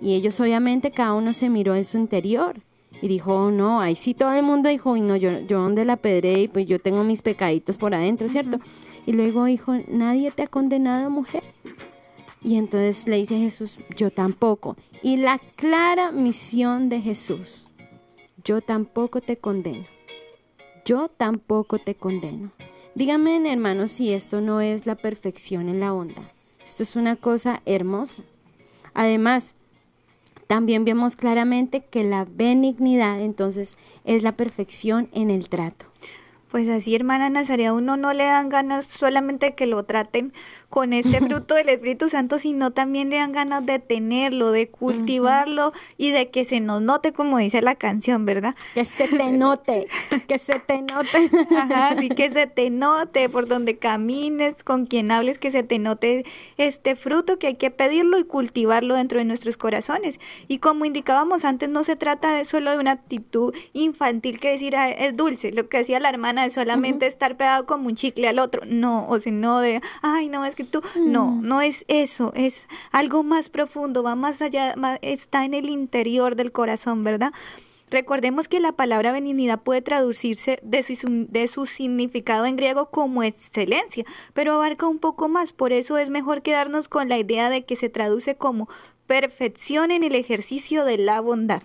[0.00, 2.60] Y ellos obviamente cada uno se miró en su interior
[3.00, 5.84] y dijo, "Oh, no, ahí sí todo el mundo dijo, y no, yo, yo donde
[5.84, 8.58] la pedré y pues yo tengo mis pecaditos por adentro, ¿cierto?
[9.06, 11.42] Y luego dijo, nadie te ha condenado, mujer.
[12.42, 14.76] Y entonces le dice Jesús, yo tampoco.
[15.02, 17.68] Y la clara misión de Jesús,
[18.44, 19.84] yo tampoco te condeno.
[20.84, 22.50] Yo tampoco te condeno.
[22.94, 26.30] Díganme, hermanos, si esto no es la perfección en la onda.
[26.62, 28.22] Esto es una cosa hermosa.
[28.92, 29.54] Además,
[30.46, 35.86] también vemos claramente que la benignidad entonces es la perfección en el trato.
[36.50, 40.34] Pues así, hermana Nazaria, uno no le dan ganas solamente que lo traten
[40.72, 45.74] con este fruto del Espíritu Santo, sino también le dan ganas de tenerlo, de cultivarlo
[45.98, 48.54] y de que se nos note, como dice la canción, ¿verdad?
[48.72, 49.86] Que se te note,
[50.26, 51.30] que se te note.
[51.56, 55.78] Ajá, sí, que se te note por donde camines, con quien hables, que se te
[55.78, 56.24] note
[56.56, 60.18] este fruto, que hay que pedirlo y cultivarlo dentro de nuestros corazones.
[60.48, 64.74] Y como indicábamos antes, no se trata de solo de una actitud infantil que decir
[64.74, 68.26] "Ah, es dulce, lo que decía la hermana de solamente estar pegado como un chicle
[68.26, 70.61] al otro, no, o sea, no de, ay, no, es que
[70.96, 71.46] no, Mm.
[71.46, 76.52] no es eso, es algo más profundo, va más allá, está en el interior del
[76.52, 77.32] corazón, ¿verdad?
[77.90, 83.22] Recordemos que la palabra benignidad puede traducirse de su, de su significado en griego como
[83.22, 85.52] excelencia, pero abarca un poco más.
[85.52, 88.66] Por eso es mejor quedarnos con la idea de que se traduce como
[89.06, 91.62] perfección en el ejercicio de la bondad.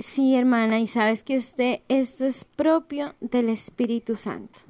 [0.00, 4.62] Sí, hermana, y sabes que usted, esto es propio del Espíritu Santo.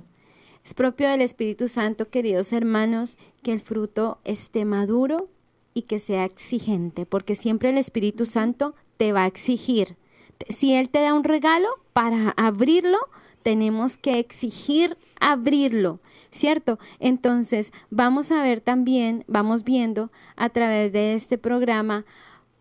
[0.64, 5.28] Es propio del Espíritu Santo, queridos hermanos, que el fruto esté maduro
[5.72, 9.96] y que sea exigente, porque siempre el Espíritu Santo te va a exigir.
[10.48, 12.98] Si Él te da un regalo, para abrirlo,
[13.42, 16.78] tenemos que exigir abrirlo, ¿cierto?
[16.98, 22.04] Entonces, vamos a ver también, vamos viendo a través de este programa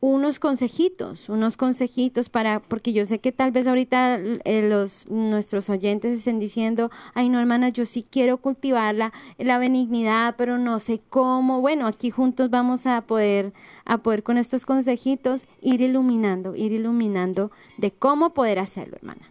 [0.01, 5.69] unos consejitos, unos consejitos para, porque yo sé que tal vez ahorita eh, los nuestros
[5.69, 10.79] oyentes estén diciendo, ay no hermana, yo sí quiero cultivar la, la benignidad, pero no
[10.79, 11.61] sé cómo.
[11.61, 13.53] Bueno, aquí juntos vamos a poder,
[13.85, 19.28] a poder con estos consejitos ir iluminando, ir iluminando de cómo poder hacerlo, hermana.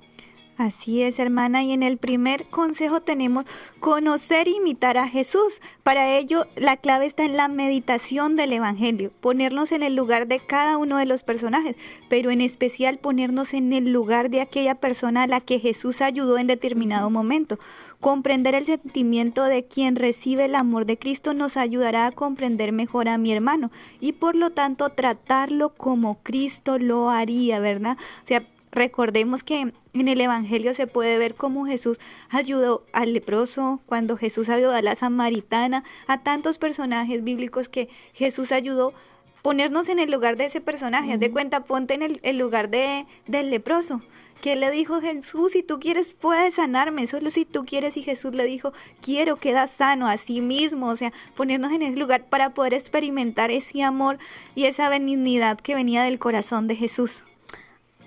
[0.59, 1.63] Así es, hermana.
[1.63, 3.45] Y en el primer consejo tenemos
[3.79, 5.61] conocer e imitar a Jesús.
[5.85, 10.41] Para ello, la clave está en la meditación del Evangelio, ponernos en el lugar de
[10.41, 11.77] cada uno de los personajes,
[12.09, 16.39] pero en especial ponernos en el lugar de aquella persona a la que Jesús ayudó
[16.39, 17.61] en determinado momento.
[18.01, 23.09] Comprender el sentimiento de quien recibe el amor de Cristo nos ayudará a comprender mejor
[23.09, 27.97] a mi hermano y por lo tanto tratarlo como Cristo lo haría, ¿verdad?
[28.25, 28.45] O sea,
[28.79, 34.49] Recordemos que en el Evangelio se puede ver cómo Jesús ayudó al leproso, cuando Jesús
[34.49, 38.95] ayudó a la samaritana, a tantos personajes bíblicos que Jesús ayudó
[39.43, 41.13] ponernos en el lugar de ese personaje.
[41.13, 44.01] Haz de cuenta, ponte en el, el lugar de, del leproso.
[44.41, 47.97] Que le dijo Jesús, si tú quieres puedes sanarme, solo si tú quieres.
[47.97, 50.87] Y Jesús le dijo, quiero, queda sano a sí mismo.
[50.87, 54.19] O sea, ponernos en ese lugar para poder experimentar ese amor
[54.55, 57.25] y esa benignidad que venía del corazón de Jesús.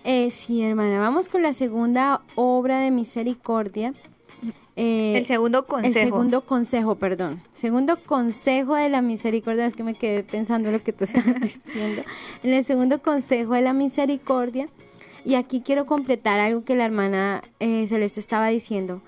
[0.04, 3.94] Eh, sí, hermana, vamos con la segunda obra de misericordia.
[4.76, 6.00] Eh, El segundo consejo.
[6.00, 7.42] El segundo consejo, perdón.
[7.54, 11.40] Segundo consejo de la misericordia, es que me quedé pensando en lo que tú estabas
[11.42, 12.02] diciendo.
[12.42, 14.70] En el segundo consejo de la misericordia,
[15.24, 19.02] y aquí quiero completar algo que la hermana eh, Celeste estaba diciendo.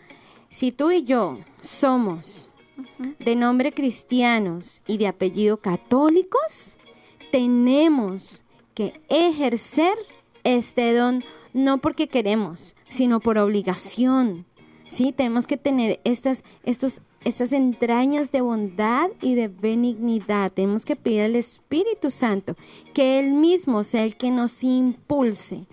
[0.50, 2.52] Si tú y yo somos
[3.18, 6.78] de nombre cristianos y de apellido católicos,
[7.32, 8.44] tenemos
[8.76, 9.96] que ejercer
[10.44, 14.46] este don no porque queremos, sino por obligación.
[14.88, 20.52] Sí, tenemos que tener estas, estos, estas entrañas de bondad y de benignidad.
[20.52, 22.56] Tenemos que pedir al Espíritu Santo
[22.94, 25.66] que Él mismo sea el que nos impulse,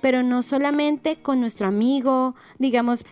[0.00, 3.04] pero no solamente con nuestro amigo, digamos,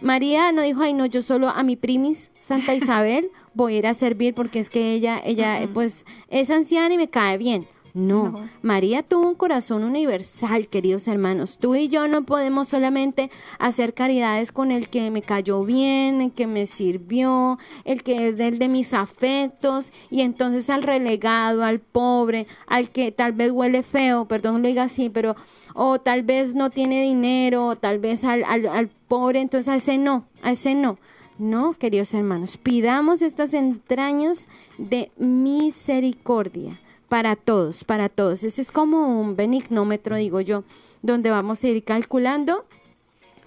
[0.00, 3.86] María no dijo, ay no, yo solo a mi primis, Santa Isabel, voy a ir
[3.86, 7.66] a servir porque es que ella, ella, pues, es anciana y me cae bien.
[7.98, 8.30] No.
[8.30, 8.48] No.
[8.62, 11.58] María tuvo un corazón universal, queridos hermanos.
[11.58, 16.32] Tú y yo no podemos solamente hacer caridades con el que me cayó bien, el
[16.32, 21.80] que me sirvió, el que es el de mis afectos, y entonces al relegado, al
[21.80, 25.34] pobre, al que tal vez huele feo, perdón lo diga así, pero,
[25.74, 29.76] o tal vez no tiene dinero, o tal vez al, al, al pobre, entonces a
[29.76, 30.98] ese no, a ese no.
[31.38, 38.44] No, queridos hermanos, pidamos estas entrañas de misericordia para todos, para todos.
[38.44, 40.64] Ese es como un benignómetro, digo yo,
[41.02, 42.64] donde vamos a ir calculando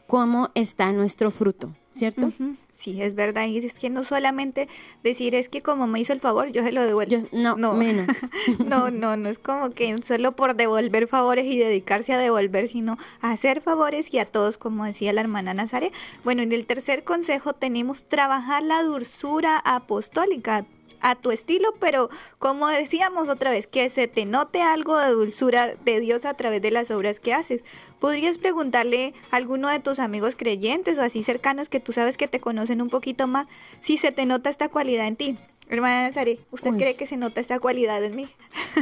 [0.08, 2.32] cómo está nuestro fruto, ¿cierto?
[2.74, 3.46] Sí, es verdad.
[3.46, 4.68] Y es que no solamente
[5.04, 7.16] decir es que como me hizo el favor, yo se lo devuelvo.
[7.16, 8.08] Yo- no, menos.
[8.66, 12.98] no, no, no es como que solo por devolver favores y dedicarse a devolver, sino
[13.22, 15.94] a hacer favores y a todos, como decía la hermana Nazaret.
[16.24, 20.66] Bueno, en el tercer consejo tenemos trabajar la dulzura apostólica.
[21.02, 25.76] A tu estilo, pero como decíamos otra vez, que se te note algo de dulzura
[25.76, 27.62] de Dios a través de las obras que haces.
[28.00, 32.28] ¿Podrías preguntarle a alguno de tus amigos creyentes o así cercanos que tú sabes que
[32.28, 33.48] te conocen un poquito más
[33.82, 35.38] si se te nota esta cualidad en ti?
[35.72, 36.78] Hermana Sari, ¿usted Uy.
[36.78, 38.28] cree que se nota esta cualidad en mí?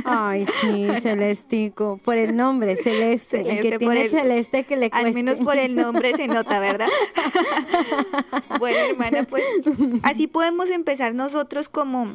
[0.06, 4.76] Ay, sí, Celestico, por el nombre, Celeste, el Celeste, que por tiene el- Celeste que
[4.76, 5.08] le cueste.
[5.08, 6.90] Al menos por el nombre se nota, ¿verdad?
[8.60, 9.44] bueno, hermana, pues
[10.04, 12.14] así podemos empezar nosotros como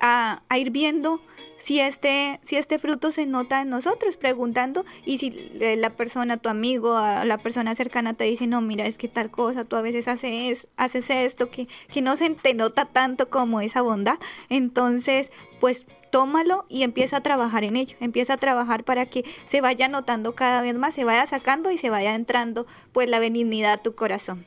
[0.00, 1.20] a, a ir viendo
[1.66, 6.48] si este, si este fruto se nota en nosotros, preguntando, y si la persona, tu
[6.48, 9.82] amigo, a la persona cercana te dice, no, mira, es que tal cosa, tú a
[9.82, 15.32] veces haces, haces esto, que, que no se te nota tanto como esa bondad, entonces,
[15.58, 19.88] pues tómalo y empieza a trabajar en ello, empieza a trabajar para que se vaya
[19.88, 23.82] notando cada vez más, se vaya sacando y se vaya entrando pues la benignidad a
[23.82, 24.44] tu corazón.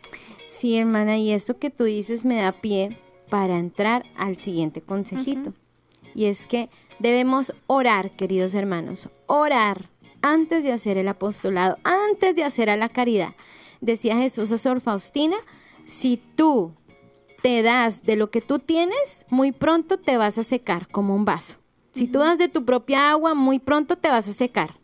[0.47, 2.97] Sí, hermana, y esto que tú dices me da pie
[3.29, 5.53] para entrar al siguiente consejito.
[6.13, 9.89] Y es que debemos orar, queridos hermanos, orar
[10.21, 13.35] antes de hacer el apostolado, antes de hacer a la caridad.
[13.81, 15.37] Decía Jesús a Sor Faustina,
[15.85, 16.73] si tú
[17.41, 21.25] te das de lo que tú tienes, muy pronto te vas a secar como un
[21.25, 21.55] vaso.
[21.91, 24.79] Si tú das de tu propia agua, muy pronto te vas a secar.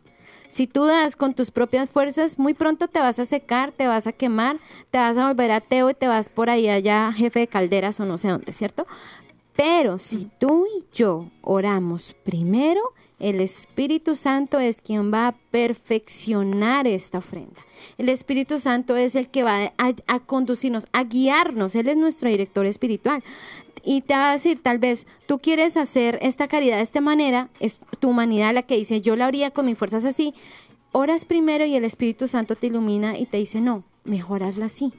[0.48, 4.06] Si tú das con tus propias fuerzas, muy pronto te vas a secar, te vas
[4.06, 4.58] a quemar,
[4.90, 8.04] te vas a volver ateo y te vas por ahí allá jefe de calderas o
[8.04, 8.86] no sé dónde, ¿cierto?
[9.56, 16.86] Pero si tú y yo oramos primero, el Espíritu Santo es quien va a perfeccionar
[16.86, 17.64] esta ofrenda.
[17.96, 21.74] El Espíritu Santo es el que va a, a conducirnos, a guiarnos.
[21.74, 23.24] Él es nuestro director espiritual.
[23.82, 27.48] Y te va a decir, tal vez tú quieres hacer esta caridad de esta manera,
[27.60, 30.34] es tu humanidad la que dice, yo la haría con mis fuerzas así.
[30.92, 34.92] Oras primero y el Espíritu Santo te ilumina y te dice, no, mejor hazla así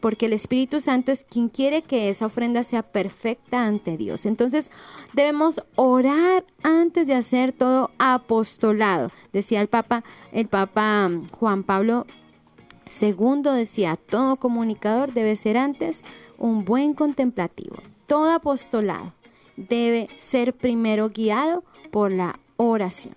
[0.00, 4.26] porque el Espíritu Santo es quien quiere que esa ofrenda sea perfecta ante Dios.
[4.26, 4.70] Entonces
[5.12, 9.10] debemos orar antes de hacer todo apostolado.
[9.32, 12.06] Decía el Papa, el Papa Juan Pablo
[13.00, 16.02] II decía, todo comunicador debe ser antes
[16.38, 17.76] un buen contemplativo.
[18.06, 19.12] Todo apostolado
[19.56, 23.14] debe ser primero guiado por la oración.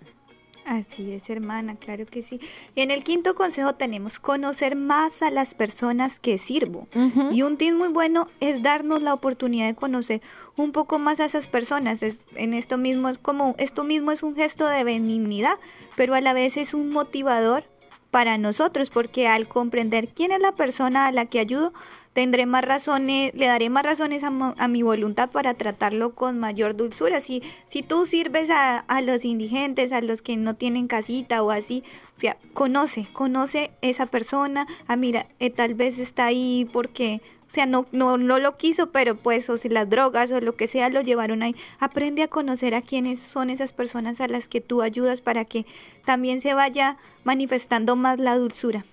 [0.65, 2.39] Así es, hermana, claro que sí.
[2.73, 6.87] Y en el quinto consejo tenemos conocer más a las personas que sirvo.
[7.33, 10.21] Y un tip muy bueno es darnos la oportunidad de conocer
[10.55, 12.01] un poco más a esas personas.
[12.01, 15.57] Es- en esto mismo es como esto mismo es un gesto de benignidad,
[15.97, 17.65] pero a la vez es un motivador
[18.09, 21.73] para nosotros, porque al comprender quién es la persona a la que ayudo,
[22.13, 26.75] tendré más razones, le daré más razones a, a mi voluntad para tratarlo con mayor
[26.75, 27.19] dulzura.
[27.19, 31.83] Si, si tú sirves a, los indigentes, a los que no tienen casita o así,
[32.17, 37.51] o sea, conoce, conoce esa persona, ah, mira, eh, tal vez está ahí porque, o
[37.51, 40.67] sea, no, no, no lo quiso, pero pues, o si las drogas o lo que
[40.67, 41.55] sea lo llevaron ahí.
[41.79, 45.65] Aprende a conocer a quiénes son esas personas a las que tú ayudas para que
[46.05, 48.85] también se vaya manifestando más la dulzura.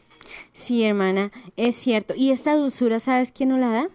[0.53, 2.15] Sí, hermana, es cierto.
[2.17, 3.89] Y esta dulzura, ¿sabes quién nos la da?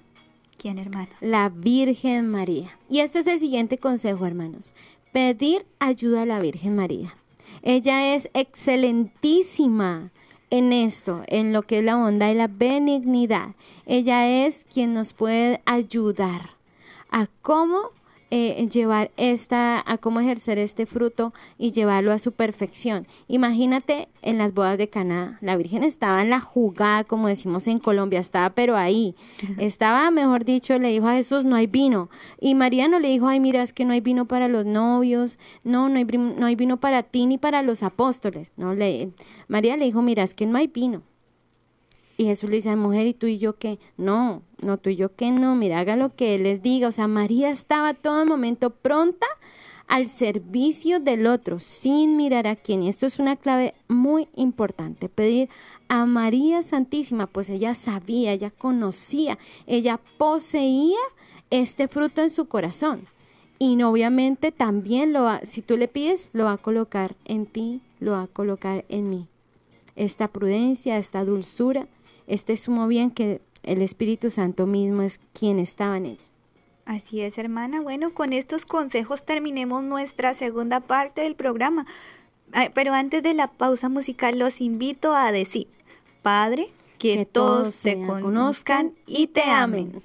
[0.57, 1.09] ¿Quién, hermana?
[1.21, 2.77] La Virgen María.
[2.89, 4.73] Y este es el siguiente consejo, hermanos.
[5.11, 7.15] Pedir ayuda a la Virgen María.
[7.61, 10.11] Ella es excelentísima
[10.49, 13.55] en esto, en lo que es la bondad y la benignidad.
[13.85, 16.51] Ella es quien nos puede ayudar
[17.09, 17.91] a cómo
[18.37, 23.07] eh, llevar esta, a cómo ejercer este fruto y llevarlo a su perfección.
[23.29, 27.79] Imagínate en las bodas de Caná, la Virgen estaba en la jugada, como decimos en
[27.79, 29.15] Colombia, estaba pero ahí,
[29.57, 32.09] estaba, mejor dicho, le dijo a Jesús, no hay vino.
[32.37, 35.39] Y María no le dijo, ay, mira, es que no hay vino para los novios,
[35.63, 38.51] no, no hay, no hay vino para ti ni para los apóstoles.
[38.57, 39.11] No, le,
[39.47, 41.03] María le dijo, mira, es que no hay vino.
[42.17, 43.77] Y Jesús le dice, "Ay, mujer, ¿y tú y yo qué?
[43.97, 46.87] No, no, tú y yo qué no, mira, haga lo que Él les diga.
[46.87, 49.27] O sea, María estaba todo el momento pronta
[49.87, 52.83] al servicio del otro, sin mirar a quién.
[52.83, 55.49] Y esto es una clave muy importante, pedir
[55.87, 59.37] a María Santísima, pues ella sabía, ella conocía,
[59.67, 60.97] ella poseía
[61.51, 63.07] este fruto en su corazón.
[63.59, 67.81] Y obviamente también lo va, si tú le pides, lo va a colocar en ti,
[67.99, 69.27] lo va a colocar en mí
[69.95, 71.87] esta prudencia, esta dulzura,
[72.27, 76.25] este sumo bien que el Espíritu Santo mismo es quien estaba en ella.
[76.85, 77.81] Así es, hermana.
[77.81, 81.87] Bueno, con estos consejos terminemos nuestra segunda parte del programa.
[82.51, 85.67] Ay, Pero antes de la pausa musical los invito a decir,
[86.21, 86.69] Padre,
[86.99, 90.01] que, todos te conozcan y te amen.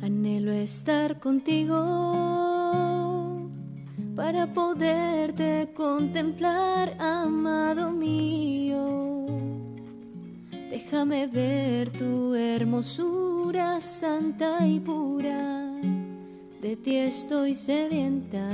[0.00, 2.95] Anhelo estar contigo
[4.16, 9.26] para poderte contemplar, amado mío.
[10.70, 15.70] Déjame ver tu hermosura santa y pura.
[16.62, 18.48] De ti estoy sedienta.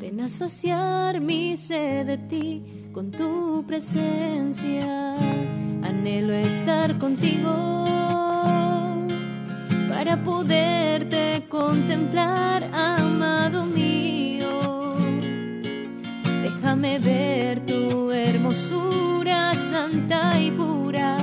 [0.00, 5.16] Ven a saciar mi sed de ti con tu presencia.
[5.84, 7.84] Anhelo estar contigo
[9.88, 14.96] para poderte contemplar, amado mío.
[16.42, 21.18] Déjame ver tu hermosura santa y pura.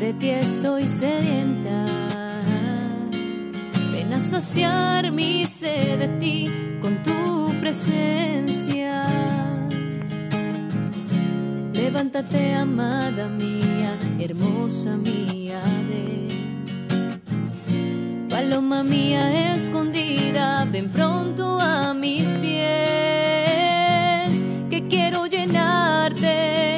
[0.00, 1.84] De ti estoy sedienta.
[3.92, 6.44] Ven a saciar mi sed de ti
[6.80, 9.04] con tu presencia.
[11.74, 16.31] Levántate, amada mía, hermosa mía, ven.
[18.32, 22.62] Paloma mía escondida, ven pronto a mis pies,
[24.70, 26.76] que quiero llenarte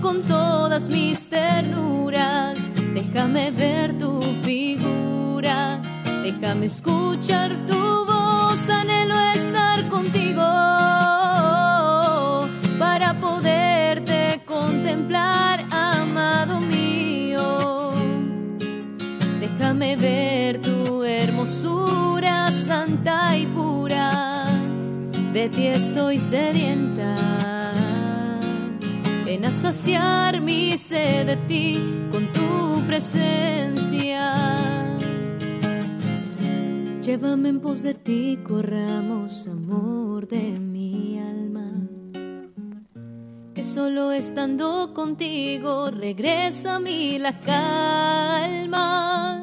[0.00, 2.70] con todas mis ternuras.
[2.94, 5.82] Déjame ver tu figura,
[6.22, 10.46] déjame escuchar tu voz, anhelo estar contigo
[12.78, 15.66] para poderte contemplar,
[19.82, 24.46] Déjame ver tu hermosura santa y pura.
[25.32, 27.16] De ti estoy sedienta.
[29.24, 31.80] Ven a saciar mi sed de ti
[32.12, 34.56] con tu presencia.
[37.00, 41.72] Llévame en pos de ti, corramos amor de mi alma.
[43.52, 49.41] Que solo estando contigo regresa a mí la calma.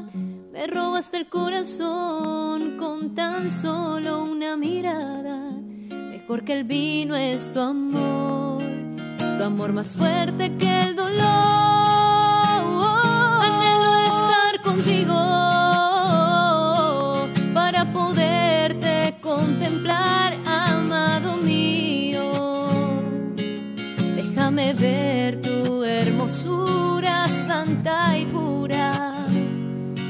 [0.60, 5.54] Me robaste el corazón con tan solo una mirada.
[5.90, 8.62] Mejor que el vino es tu amor,
[9.38, 11.16] tu amor más fuerte que el dolor.
[13.42, 15.16] Anhelo estar contigo
[17.54, 20.09] para poderte contemplar,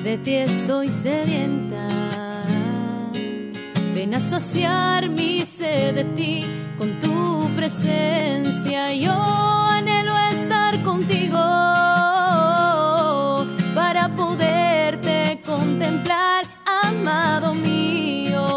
[0.09, 1.87] De ti estoy sedienta.
[3.93, 6.45] Ven a saciar mi sed de ti
[6.79, 8.91] con tu presencia.
[8.95, 11.37] Yo anhelo estar contigo
[13.75, 18.47] para poderte contemplar, amado mío.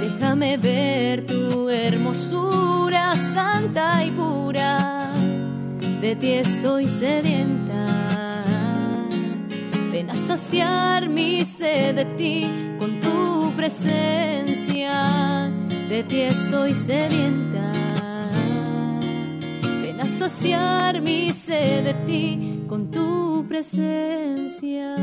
[0.00, 5.12] Déjame ver tu hermosura santa y pura.
[6.00, 7.67] De ti estoy sedienta.
[10.08, 12.46] A saciar mi sed de ti
[12.78, 15.50] con tu presencia.
[15.88, 17.72] De ti estoy sedienta.
[19.82, 24.96] Ven a saciar mi sed de ti con tu presencia.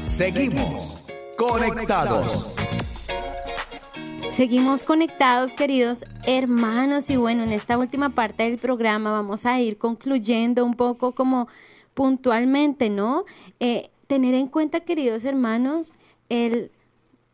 [0.00, 0.98] Seguimos
[1.36, 2.46] conectados.
[4.34, 9.78] Seguimos conectados, queridos hermanos, y bueno, en esta última parte del programa vamos a ir
[9.78, 11.46] concluyendo un poco como
[11.94, 13.26] puntualmente, ¿no?
[13.60, 15.92] Eh, tener en cuenta, queridos hermanos,
[16.28, 16.72] el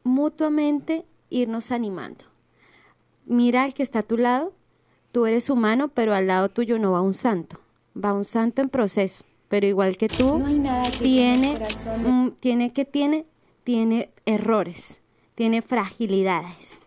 [0.04, 2.26] mutuamente irnos animando.
[3.24, 4.52] Mira al que está a tu lado,
[5.10, 7.58] tú eres humano, pero al lado tuyo no va un santo,
[7.96, 10.44] va un santo en proceso, pero igual que tú, No
[10.98, 11.54] que
[11.96, 13.24] mm, tiene que tiene,
[13.64, 15.00] tiene errores,
[15.34, 16.79] tiene fragilidades,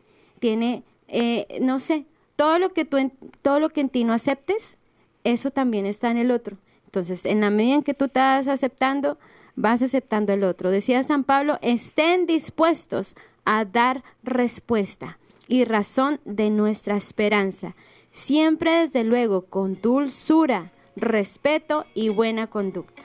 [0.43, 2.03] tiene, eh, no sé,
[2.35, 4.77] todo lo que tú, en, todo lo que ti no aceptes,
[5.23, 6.57] eso también está en el otro.
[6.83, 9.17] Entonces, en la medida en que tú estás aceptando,
[9.55, 10.69] vas aceptando el otro.
[10.69, 13.15] Decía San Pablo, estén dispuestos
[13.45, 15.17] a dar respuesta
[15.47, 17.73] y razón de nuestra esperanza,
[18.11, 23.02] siempre desde luego con dulzura, respeto y buena conducta.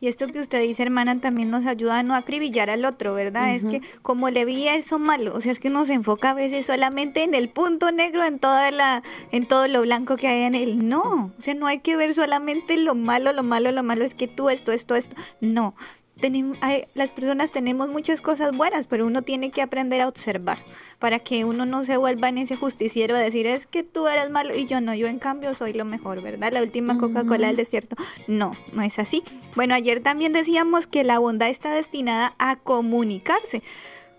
[0.00, 3.54] Y esto que usted dice, hermana, también nos ayuda a no acribillar al otro, ¿verdad?
[3.54, 6.34] Es que como le vi eso malo, o sea, es que uno se enfoca a
[6.34, 10.42] veces solamente en el punto negro, en toda la, en todo lo blanco que hay
[10.42, 10.88] en él.
[10.88, 14.14] No, o sea, no hay que ver solamente lo malo, lo malo, lo malo es
[14.14, 15.16] que tú esto, esto, esto.
[15.40, 15.74] No.
[16.20, 16.58] Tenemos,
[16.94, 20.58] las personas tenemos muchas cosas buenas, pero uno tiene que aprender a observar
[20.98, 24.30] para que uno no se vuelva en ese justiciero de decir es que tú eres
[24.30, 26.52] malo y yo no, yo en cambio soy lo mejor, ¿verdad?
[26.52, 27.96] La última Coca-Cola del desierto.
[28.26, 29.22] No, no es así.
[29.54, 33.62] Bueno, ayer también decíamos que la bondad está destinada a comunicarse.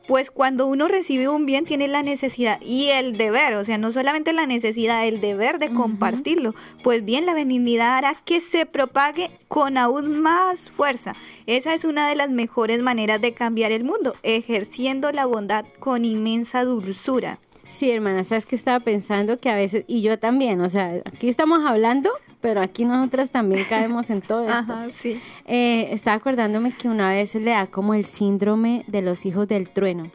[0.10, 3.92] Pues cuando uno recibe un bien tiene la necesidad y el deber, o sea, no
[3.92, 6.56] solamente la necesidad, el deber de compartirlo.
[6.82, 11.14] Pues bien, la benignidad hará que se propague con aún más fuerza.
[11.46, 16.04] Esa es una de las mejores maneras de cambiar el mundo, ejerciendo la bondad con
[16.06, 17.38] inmensa dulzura.
[17.70, 21.30] Sí, hermana, sabes que estaba pensando que a veces, y yo también, o sea, aquí
[21.30, 22.10] estamos hablando,
[22.42, 24.74] pero aquí nosotras también caemos en todo esto.
[24.74, 25.22] Ajá, sí.
[25.46, 29.70] Eh, estaba acordándome que una vez le da como el síndrome de los hijos del
[29.70, 30.10] trueno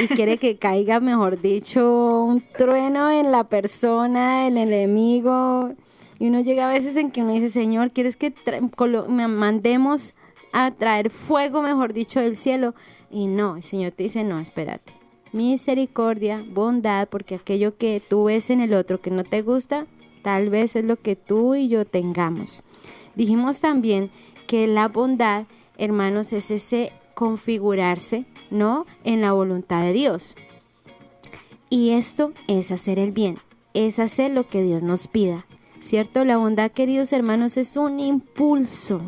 [0.00, 5.72] y quiere que caiga, mejor dicho, un trueno en la persona, el enemigo.
[6.18, 8.32] Y uno llega a veces en que uno dice, Señor, ¿quieres que
[9.08, 10.12] me- mandemos
[10.52, 12.74] a traer fuego, mejor dicho, del cielo?
[13.10, 14.92] Y no, el Señor te dice, no, espérate.
[15.32, 19.86] Misericordia, bondad, porque aquello que tú ves en el otro que no te gusta,
[20.22, 22.62] tal vez es lo que tú y yo tengamos.
[23.14, 24.10] Dijimos también
[24.46, 25.46] que la bondad,
[25.78, 28.86] hermanos, es ese configurarse, ¿no?
[29.04, 30.36] En la voluntad de Dios.
[31.70, 33.38] Y esto es hacer el bien,
[33.72, 35.46] es hacer lo que Dios nos pida,
[35.80, 36.24] ¿cierto?
[36.26, 39.00] La bondad, queridos hermanos, es un impulso,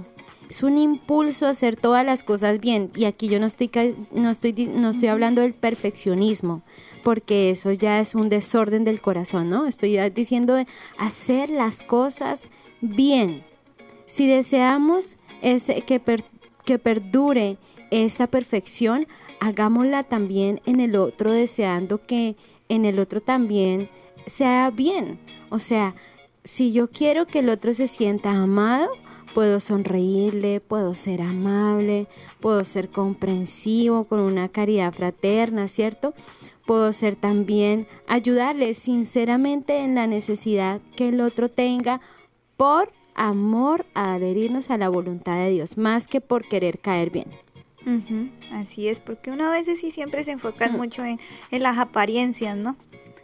[0.49, 2.90] es un impulso a hacer todas las cosas bien.
[2.95, 3.70] Y aquí yo no estoy,
[4.12, 6.62] no estoy, no estoy hablando del perfeccionismo,
[7.03, 9.66] porque eso ya es un desorden del corazón, ¿no?
[9.66, 10.66] Estoy ya diciendo de
[10.99, 12.49] hacer las cosas
[12.80, 13.42] bien.
[14.07, 16.24] Si deseamos ese, que, per-
[16.64, 17.59] que perdure
[17.90, 19.07] esta perfección,
[19.40, 22.36] hagámosla también en el otro, deseando que
[22.68, 23.88] en el otro también
[24.26, 25.18] sea bien.
[25.51, 25.95] O sea,
[26.45, 28.90] si yo quiero que el otro se sienta amado,
[29.35, 32.07] puedo sonreírle, puedo ser amable,
[32.41, 36.14] puedo ser comprensivo con una caridad fraterna, ¿cierto?
[36.64, 42.01] Puedo ser también ayudarle sinceramente en la necesidad que el otro tenga
[42.57, 47.26] por amor a adherirnos a la voluntad de Dios, más que por querer caer bien.
[48.51, 51.18] Así es, porque uno a veces sí siempre se enfoca mucho en,
[51.51, 52.76] en las apariencias, ¿no?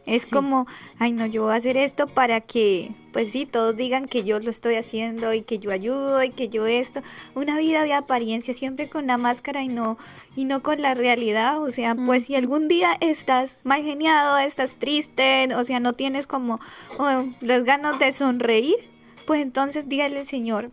[0.07, 0.30] Es Sí.
[0.30, 0.66] como,
[0.98, 4.40] ay no, yo voy a hacer esto para que, pues sí, todos digan que yo
[4.40, 7.03] lo estoy haciendo y que yo ayudo y que yo esto.
[7.34, 9.98] Una vida de apariencia siempre con la máscara y no,
[10.36, 11.62] y no con la realidad.
[11.62, 16.26] O sea, pues si algún día estás mal geniado, estás triste, o sea, no tienes
[16.26, 16.61] como
[16.98, 18.76] oh, las ganas de sonreír,
[19.26, 20.70] pues entonces dígale al Señor,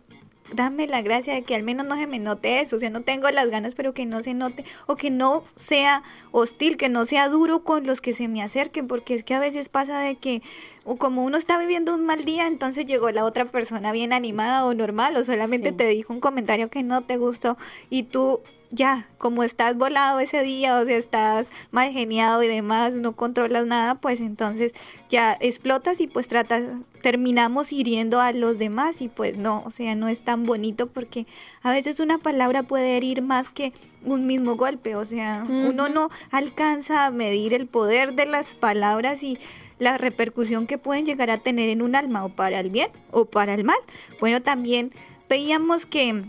[0.52, 3.02] dame la gracia de que al menos no se me note eso, o sea, no
[3.02, 7.04] tengo las ganas, pero que no se note, o que no sea hostil, que no
[7.06, 10.16] sea duro con los que se me acerquen, porque es que a veces pasa de
[10.16, 10.42] que,
[10.84, 14.64] o como uno está viviendo un mal día, entonces llegó la otra persona bien animada
[14.64, 15.76] o normal, o solamente Sí.
[15.76, 17.56] te dijo un comentario que no te gustó,
[17.90, 18.40] y tú
[18.70, 23.66] ya, como estás volado ese día, o sea, estás mal geniado y demás, no controlas
[23.66, 24.72] nada, pues entonces
[25.08, 26.64] ya explotas y pues tratas,
[27.02, 31.26] terminamos hiriendo a los demás y pues no, o sea, no es tan bonito porque
[31.62, 33.72] a veces una palabra puede herir más que
[34.04, 39.22] un mismo golpe, o sea, uno no alcanza a medir el poder de las palabras
[39.22, 39.38] y
[39.78, 43.24] la repercusión que pueden llegar a tener en un alma o para el bien o
[43.24, 43.78] para el mal.
[44.20, 44.92] Bueno, también
[45.28, 46.24] veíamos que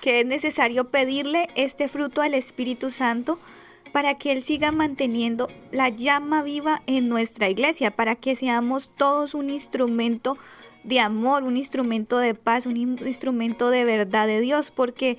[0.00, 3.38] que es necesario pedirle este fruto al Espíritu Santo
[3.92, 9.34] para que Él siga manteniendo la llama viva en nuestra iglesia, para que seamos todos
[9.34, 10.38] un instrumento
[10.84, 15.18] de amor, un instrumento de paz, un in- instrumento de verdad de Dios, porque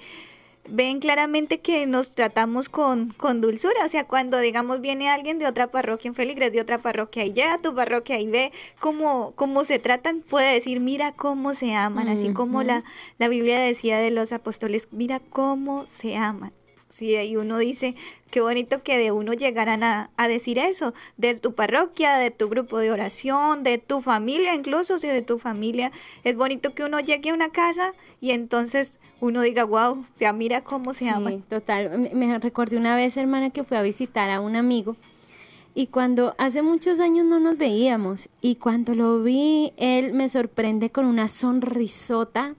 [0.67, 5.47] ven claramente que nos tratamos con, con dulzura, o sea, cuando digamos viene alguien de
[5.47, 9.33] otra parroquia en Feligres, de otra parroquia y llega a tu parroquia y ve cómo,
[9.35, 12.83] cómo se tratan, puede decir, mira cómo se aman, así como la,
[13.17, 16.53] la Biblia decía de los apóstoles, mira cómo se aman.
[16.91, 17.95] Sí, y uno dice,
[18.29, 22.77] qué bonito que de uno llegaran a, decir eso, de tu parroquia, de tu grupo
[22.77, 25.91] de oración, de tu familia, incluso si de tu familia.
[26.23, 30.33] Es bonito que uno llegue a una casa y entonces uno diga, wow, o sea,
[30.33, 31.41] mira cómo se Sí, aman.
[31.43, 31.97] total.
[31.97, 34.95] Me, me recordé una vez, hermana, que fui a visitar a un amigo
[35.73, 40.89] y cuando hace muchos años no nos veíamos y cuando lo vi, él me sorprende
[40.89, 42.55] con una sonrisota,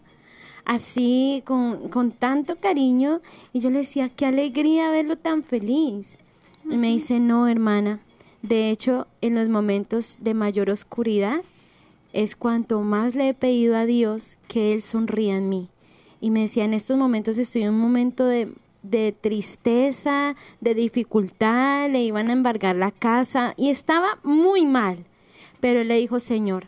[0.64, 3.20] así, con, con tanto cariño
[3.52, 6.16] y yo le decía, qué alegría verlo tan feliz.
[6.70, 8.00] Y me dice, no, hermana,
[8.42, 11.42] de hecho, en los momentos de mayor oscuridad
[12.12, 15.68] es cuanto más le he pedido a Dios que Él sonría en mí.
[16.20, 18.52] Y me decía, en estos momentos estoy en un momento de,
[18.82, 25.04] de tristeza, de dificultad, le iban a embargar la casa y estaba muy mal.
[25.60, 26.66] Pero él le dijo, Señor,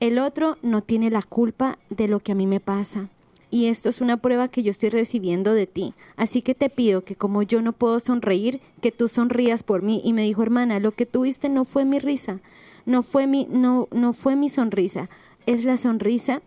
[0.00, 3.08] el otro no tiene la culpa de lo que a mí me pasa.
[3.50, 5.94] Y esto es una prueba que yo estoy recibiendo de ti.
[6.16, 10.02] Así que te pido que como yo no puedo sonreír, que tú sonrías por mí.
[10.04, 12.40] Y me dijo, hermana, lo que tuviste no fue mi risa,
[12.84, 15.08] no fue mi, no, no fue mi sonrisa,
[15.46, 16.42] es la sonrisa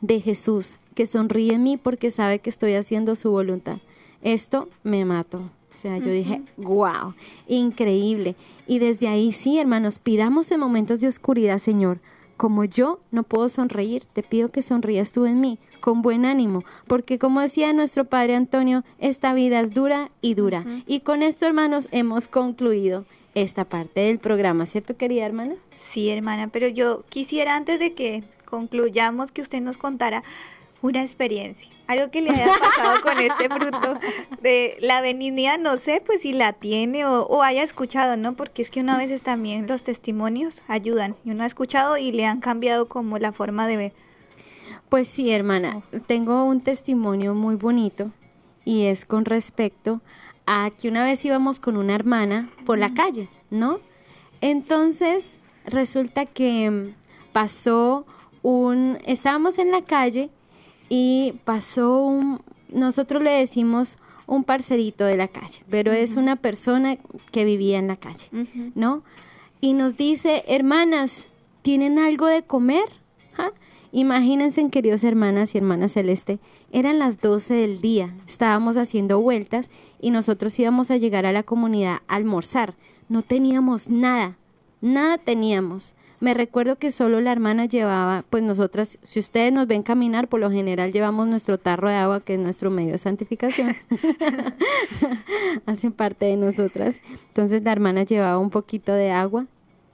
[0.00, 3.78] de Jesús, que sonríe en mí porque sabe que estoy haciendo su voluntad.
[4.22, 5.38] Esto me mató.
[5.38, 7.14] O sea, yo dije, wow,
[7.48, 8.34] increíble.
[8.66, 12.00] Y desde ahí sí, hermanos, pidamos en momentos de oscuridad, Señor,
[12.40, 16.64] como yo no puedo sonreír, te pido que sonrías tú en mí, con buen ánimo,
[16.86, 20.64] porque como decía nuestro Padre Antonio, esta vida es dura y dura.
[20.86, 25.56] Y con esto, hermanos, hemos concluido esta parte del programa, ¿cierto, querida hermana?
[25.90, 30.22] Sí, hermana, pero yo quisiera antes de que concluyamos que usted nos contara
[30.80, 33.98] una experiencia, algo que le haya pasado con este fruto
[34.40, 38.34] de la benignidad, no sé pues si la tiene o, o, haya escuchado, ¿no?
[38.34, 42.26] Porque es que una veces también los testimonios ayudan y uno ha escuchado y le
[42.26, 43.92] han cambiado como la forma de ver.
[44.88, 48.12] Pues sí, hermana, tengo un testimonio muy bonito
[48.64, 50.00] y es con respecto
[50.46, 53.80] a que una vez íbamos con una hermana por la calle, ¿no?
[54.40, 56.92] Entonces resulta que
[57.32, 58.06] pasó
[58.42, 60.30] un, estábamos en la calle
[60.90, 66.98] y pasó un, nosotros le decimos un parcerito de la calle, pero es una persona
[67.32, 68.28] que vivía en la calle,
[68.74, 69.02] ¿no?
[69.60, 71.28] Y nos dice, hermanas,
[71.62, 72.84] ¿tienen algo de comer?
[73.92, 76.38] Imagínense, queridos hermanas y hermanas celeste,
[76.70, 79.68] eran las 12 del día, estábamos haciendo vueltas
[80.00, 82.74] y nosotros íbamos a llegar a la comunidad a almorzar.
[83.08, 84.36] No teníamos nada,
[84.80, 85.94] nada teníamos.
[86.20, 90.38] Me recuerdo que solo la hermana llevaba, pues nosotras, si ustedes nos ven caminar, por
[90.38, 93.74] lo general llevamos nuestro tarro de agua, que es nuestro medio de santificación.
[95.66, 97.00] Hacen parte de nosotras.
[97.28, 99.46] Entonces la hermana llevaba un poquito de agua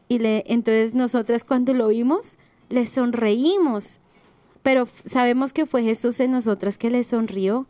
[0.08, 2.38] y le, entonces nosotras cuando lo vimos,
[2.70, 4.00] le sonreímos.
[4.64, 7.66] Pero sabemos que fue Jesús en nosotras que le sonrió.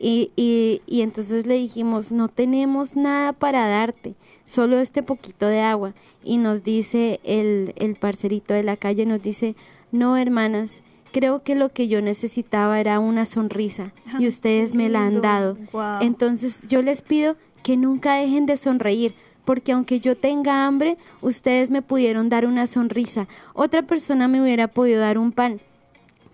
[0.00, 4.14] Y, y, y entonces le dijimos, no tenemos nada para darte,
[4.48, 5.94] solo este poquito de agua.
[6.24, 9.54] Y nos dice el, el parcerito de la calle, nos dice,
[9.92, 10.82] no hermanas,
[11.12, 15.56] creo que lo que yo necesitaba era una sonrisa y ustedes me la han dado.
[15.72, 15.98] Wow.
[16.00, 21.70] Entonces yo les pido que nunca dejen de sonreír, porque aunque yo tenga hambre, ustedes
[21.70, 23.28] me pudieron dar una sonrisa.
[23.52, 25.60] Otra persona me hubiera podido dar un pan,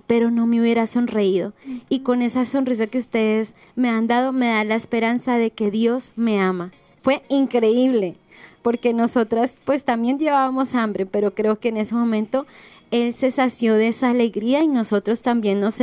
[0.07, 1.53] pero no me hubiera sonreído.
[1.89, 5.71] Y con esa sonrisa que ustedes me han dado, me da la esperanza de que
[5.71, 6.71] Dios me ama.
[7.05, 8.17] Fue increíble,
[8.63, 12.47] porque nosotras pues también llevábamos hambre, pero creo que en ese momento
[12.91, 15.77] él se sació de esa alegría y nosotros también nos,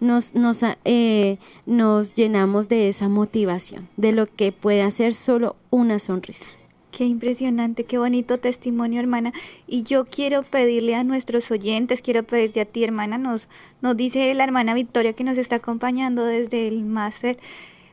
[0.00, 5.98] nos, nos, eh, nos llenamos de esa motivación, de lo que puede hacer solo una
[5.98, 6.44] sonrisa.
[6.92, 9.32] Qué impresionante, qué bonito testimonio, hermana.
[9.66, 13.48] Y yo quiero pedirle a nuestros oyentes, quiero pedirte a ti, hermana, nos,
[13.80, 17.38] nos dice la hermana Victoria que nos está acompañando desde el máster,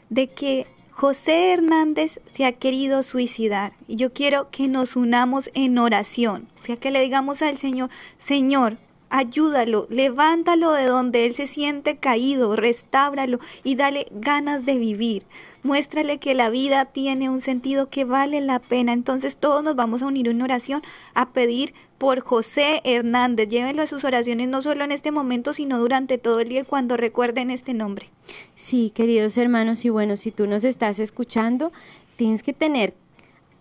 [0.09, 3.73] de que José Hernández se ha querido suicidar.
[3.87, 6.47] Y yo quiero que nos unamos en oración.
[6.59, 7.89] O sea, que le digamos al Señor,
[8.19, 8.77] Señor,
[9.09, 15.23] ayúdalo, levántalo de donde él se siente caído, restábralo y dale ganas de vivir.
[15.63, 18.93] Muéstrale que la vida tiene un sentido que vale la pena.
[18.93, 20.81] Entonces todos nos vamos a unir en oración
[21.13, 23.47] a pedir por José Hernández.
[23.47, 26.97] Llévenlo a sus oraciones no solo en este momento, sino durante todo el día cuando
[26.97, 28.09] recuerden este nombre.
[28.55, 31.71] Sí, queridos hermanos, y bueno, si tú nos estás escuchando,
[32.17, 32.93] tienes que tener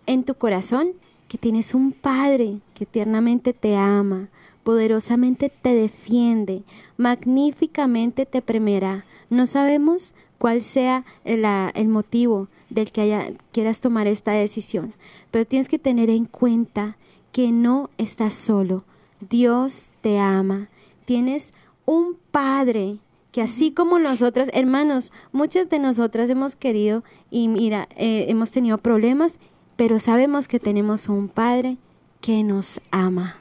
[0.05, 0.89] en tu corazón
[1.29, 4.27] que tienes un Padre que tiernamente te ama,
[4.63, 6.63] poderosamente te defiende,
[6.97, 9.05] magníficamente te premiará.
[9.29, 10.13] No sabemos
[10.43, 14.93] cuál sea la, el motivo del que haya, quieras tomar esta decisión,
[15.31, 16.97] pero tienes que tener en cuenta
[17.31, 18.83] que no estás solo.
[19.21, 20.67] Dios te ama.
[21.05, 21.53] Tienes
[21.85, 22.97] un Padre
[23.31, 28.77] que así como nosotras, hermanos, muchas de nosotras hemos querido y mira, eh, hemos tenido
[28.79, 29.39] problemas,
[29.77, 31.77] pero sabemos que tenemos un Padre
[32.19, 33.37] que nos ama.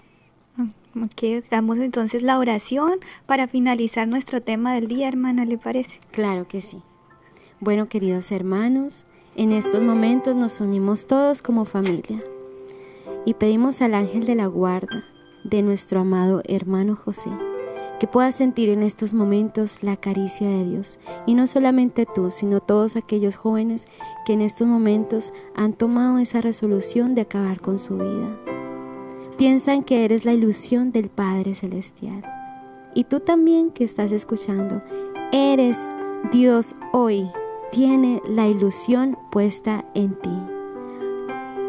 [0.94, 5.98] Ok, damos entonces la oración para finalizar nuestro tema del día, hermana, ¿le parece?
[6.12, 6.80] Claro que sí.
[7.62, 9.04] Bueno, queridos hermanos,
[9.36, 12.20] en estos momentos nos unimos todos como familia
[13.24, 15.04] y pedimos al ángel de la guarda
[15.44, 17.30] de nuestro amado hermano José
[18.00, 20.98] que pueda sentir en estos momentos la caricia de Dios.
[21.24, 23.86] Y no solamente tú, sino todos aquellos jóvenes
[24.26, 28.40] que en estos momentos han tomado esa resolución de acabar con su vida.
[29.38, 32.24] Piensan que eres la ilusión del Padre Celestial.
[32.92, 34.82] Y tú también que estás escuchando,
[35.30, 35.78] eres
[36.32, 37.30] Dios hoy,
[37.72, 40.30] tiene la ilusión puesta en ti.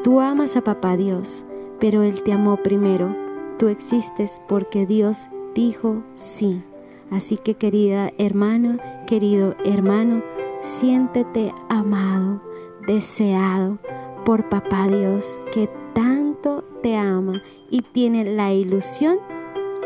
[0.04, 1.45] Tú amas a papá Dios,
[1.80, 3.16] pero Él te amó primero.
[3.58, 6.62] Tú existes porque Dios dijo sí.
[7.10, 10.22] Así que querida hermana, querido hermano,
[10.62, 12.41] siéntete amado,
[12.86, 13.80] deseado
[14.26, 19.20] por papá Dios que tanto te ama y tiene la ilusión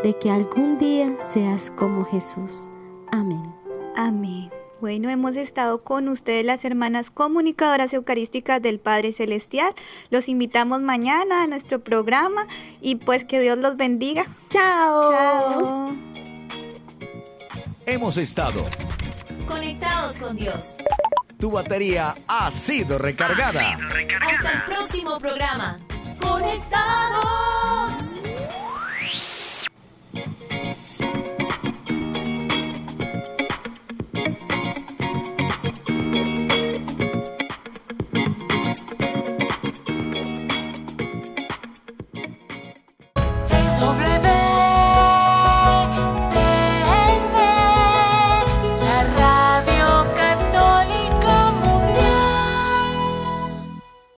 [0.02, 2.68] de que algún día seas como Jesús.
[3.12, 3.42] Amén.
[3.96, 4.57] Amén.
[4.80, 9.74] Bueno, hemos estado con ustedes las hermanas comunicadoras eucarísticas del Padre Celestial.
[10.10, 12.46] Los invitamos mañana a nuestro programa
[12.80, 14.26] y pues que Dios los bendiga.
[14.50, 15.12] Chao.
[15.12, 15.92] Chao.
[17.86, 18.64] Hemos estado.
[19.48, 20.76] Conectados con Dios.
[21.40, 23.78] Tu batería ha sido recargada.
[24.20, 25.80] Hasta el próximo programa.
[26.20, 28.07] Conectados.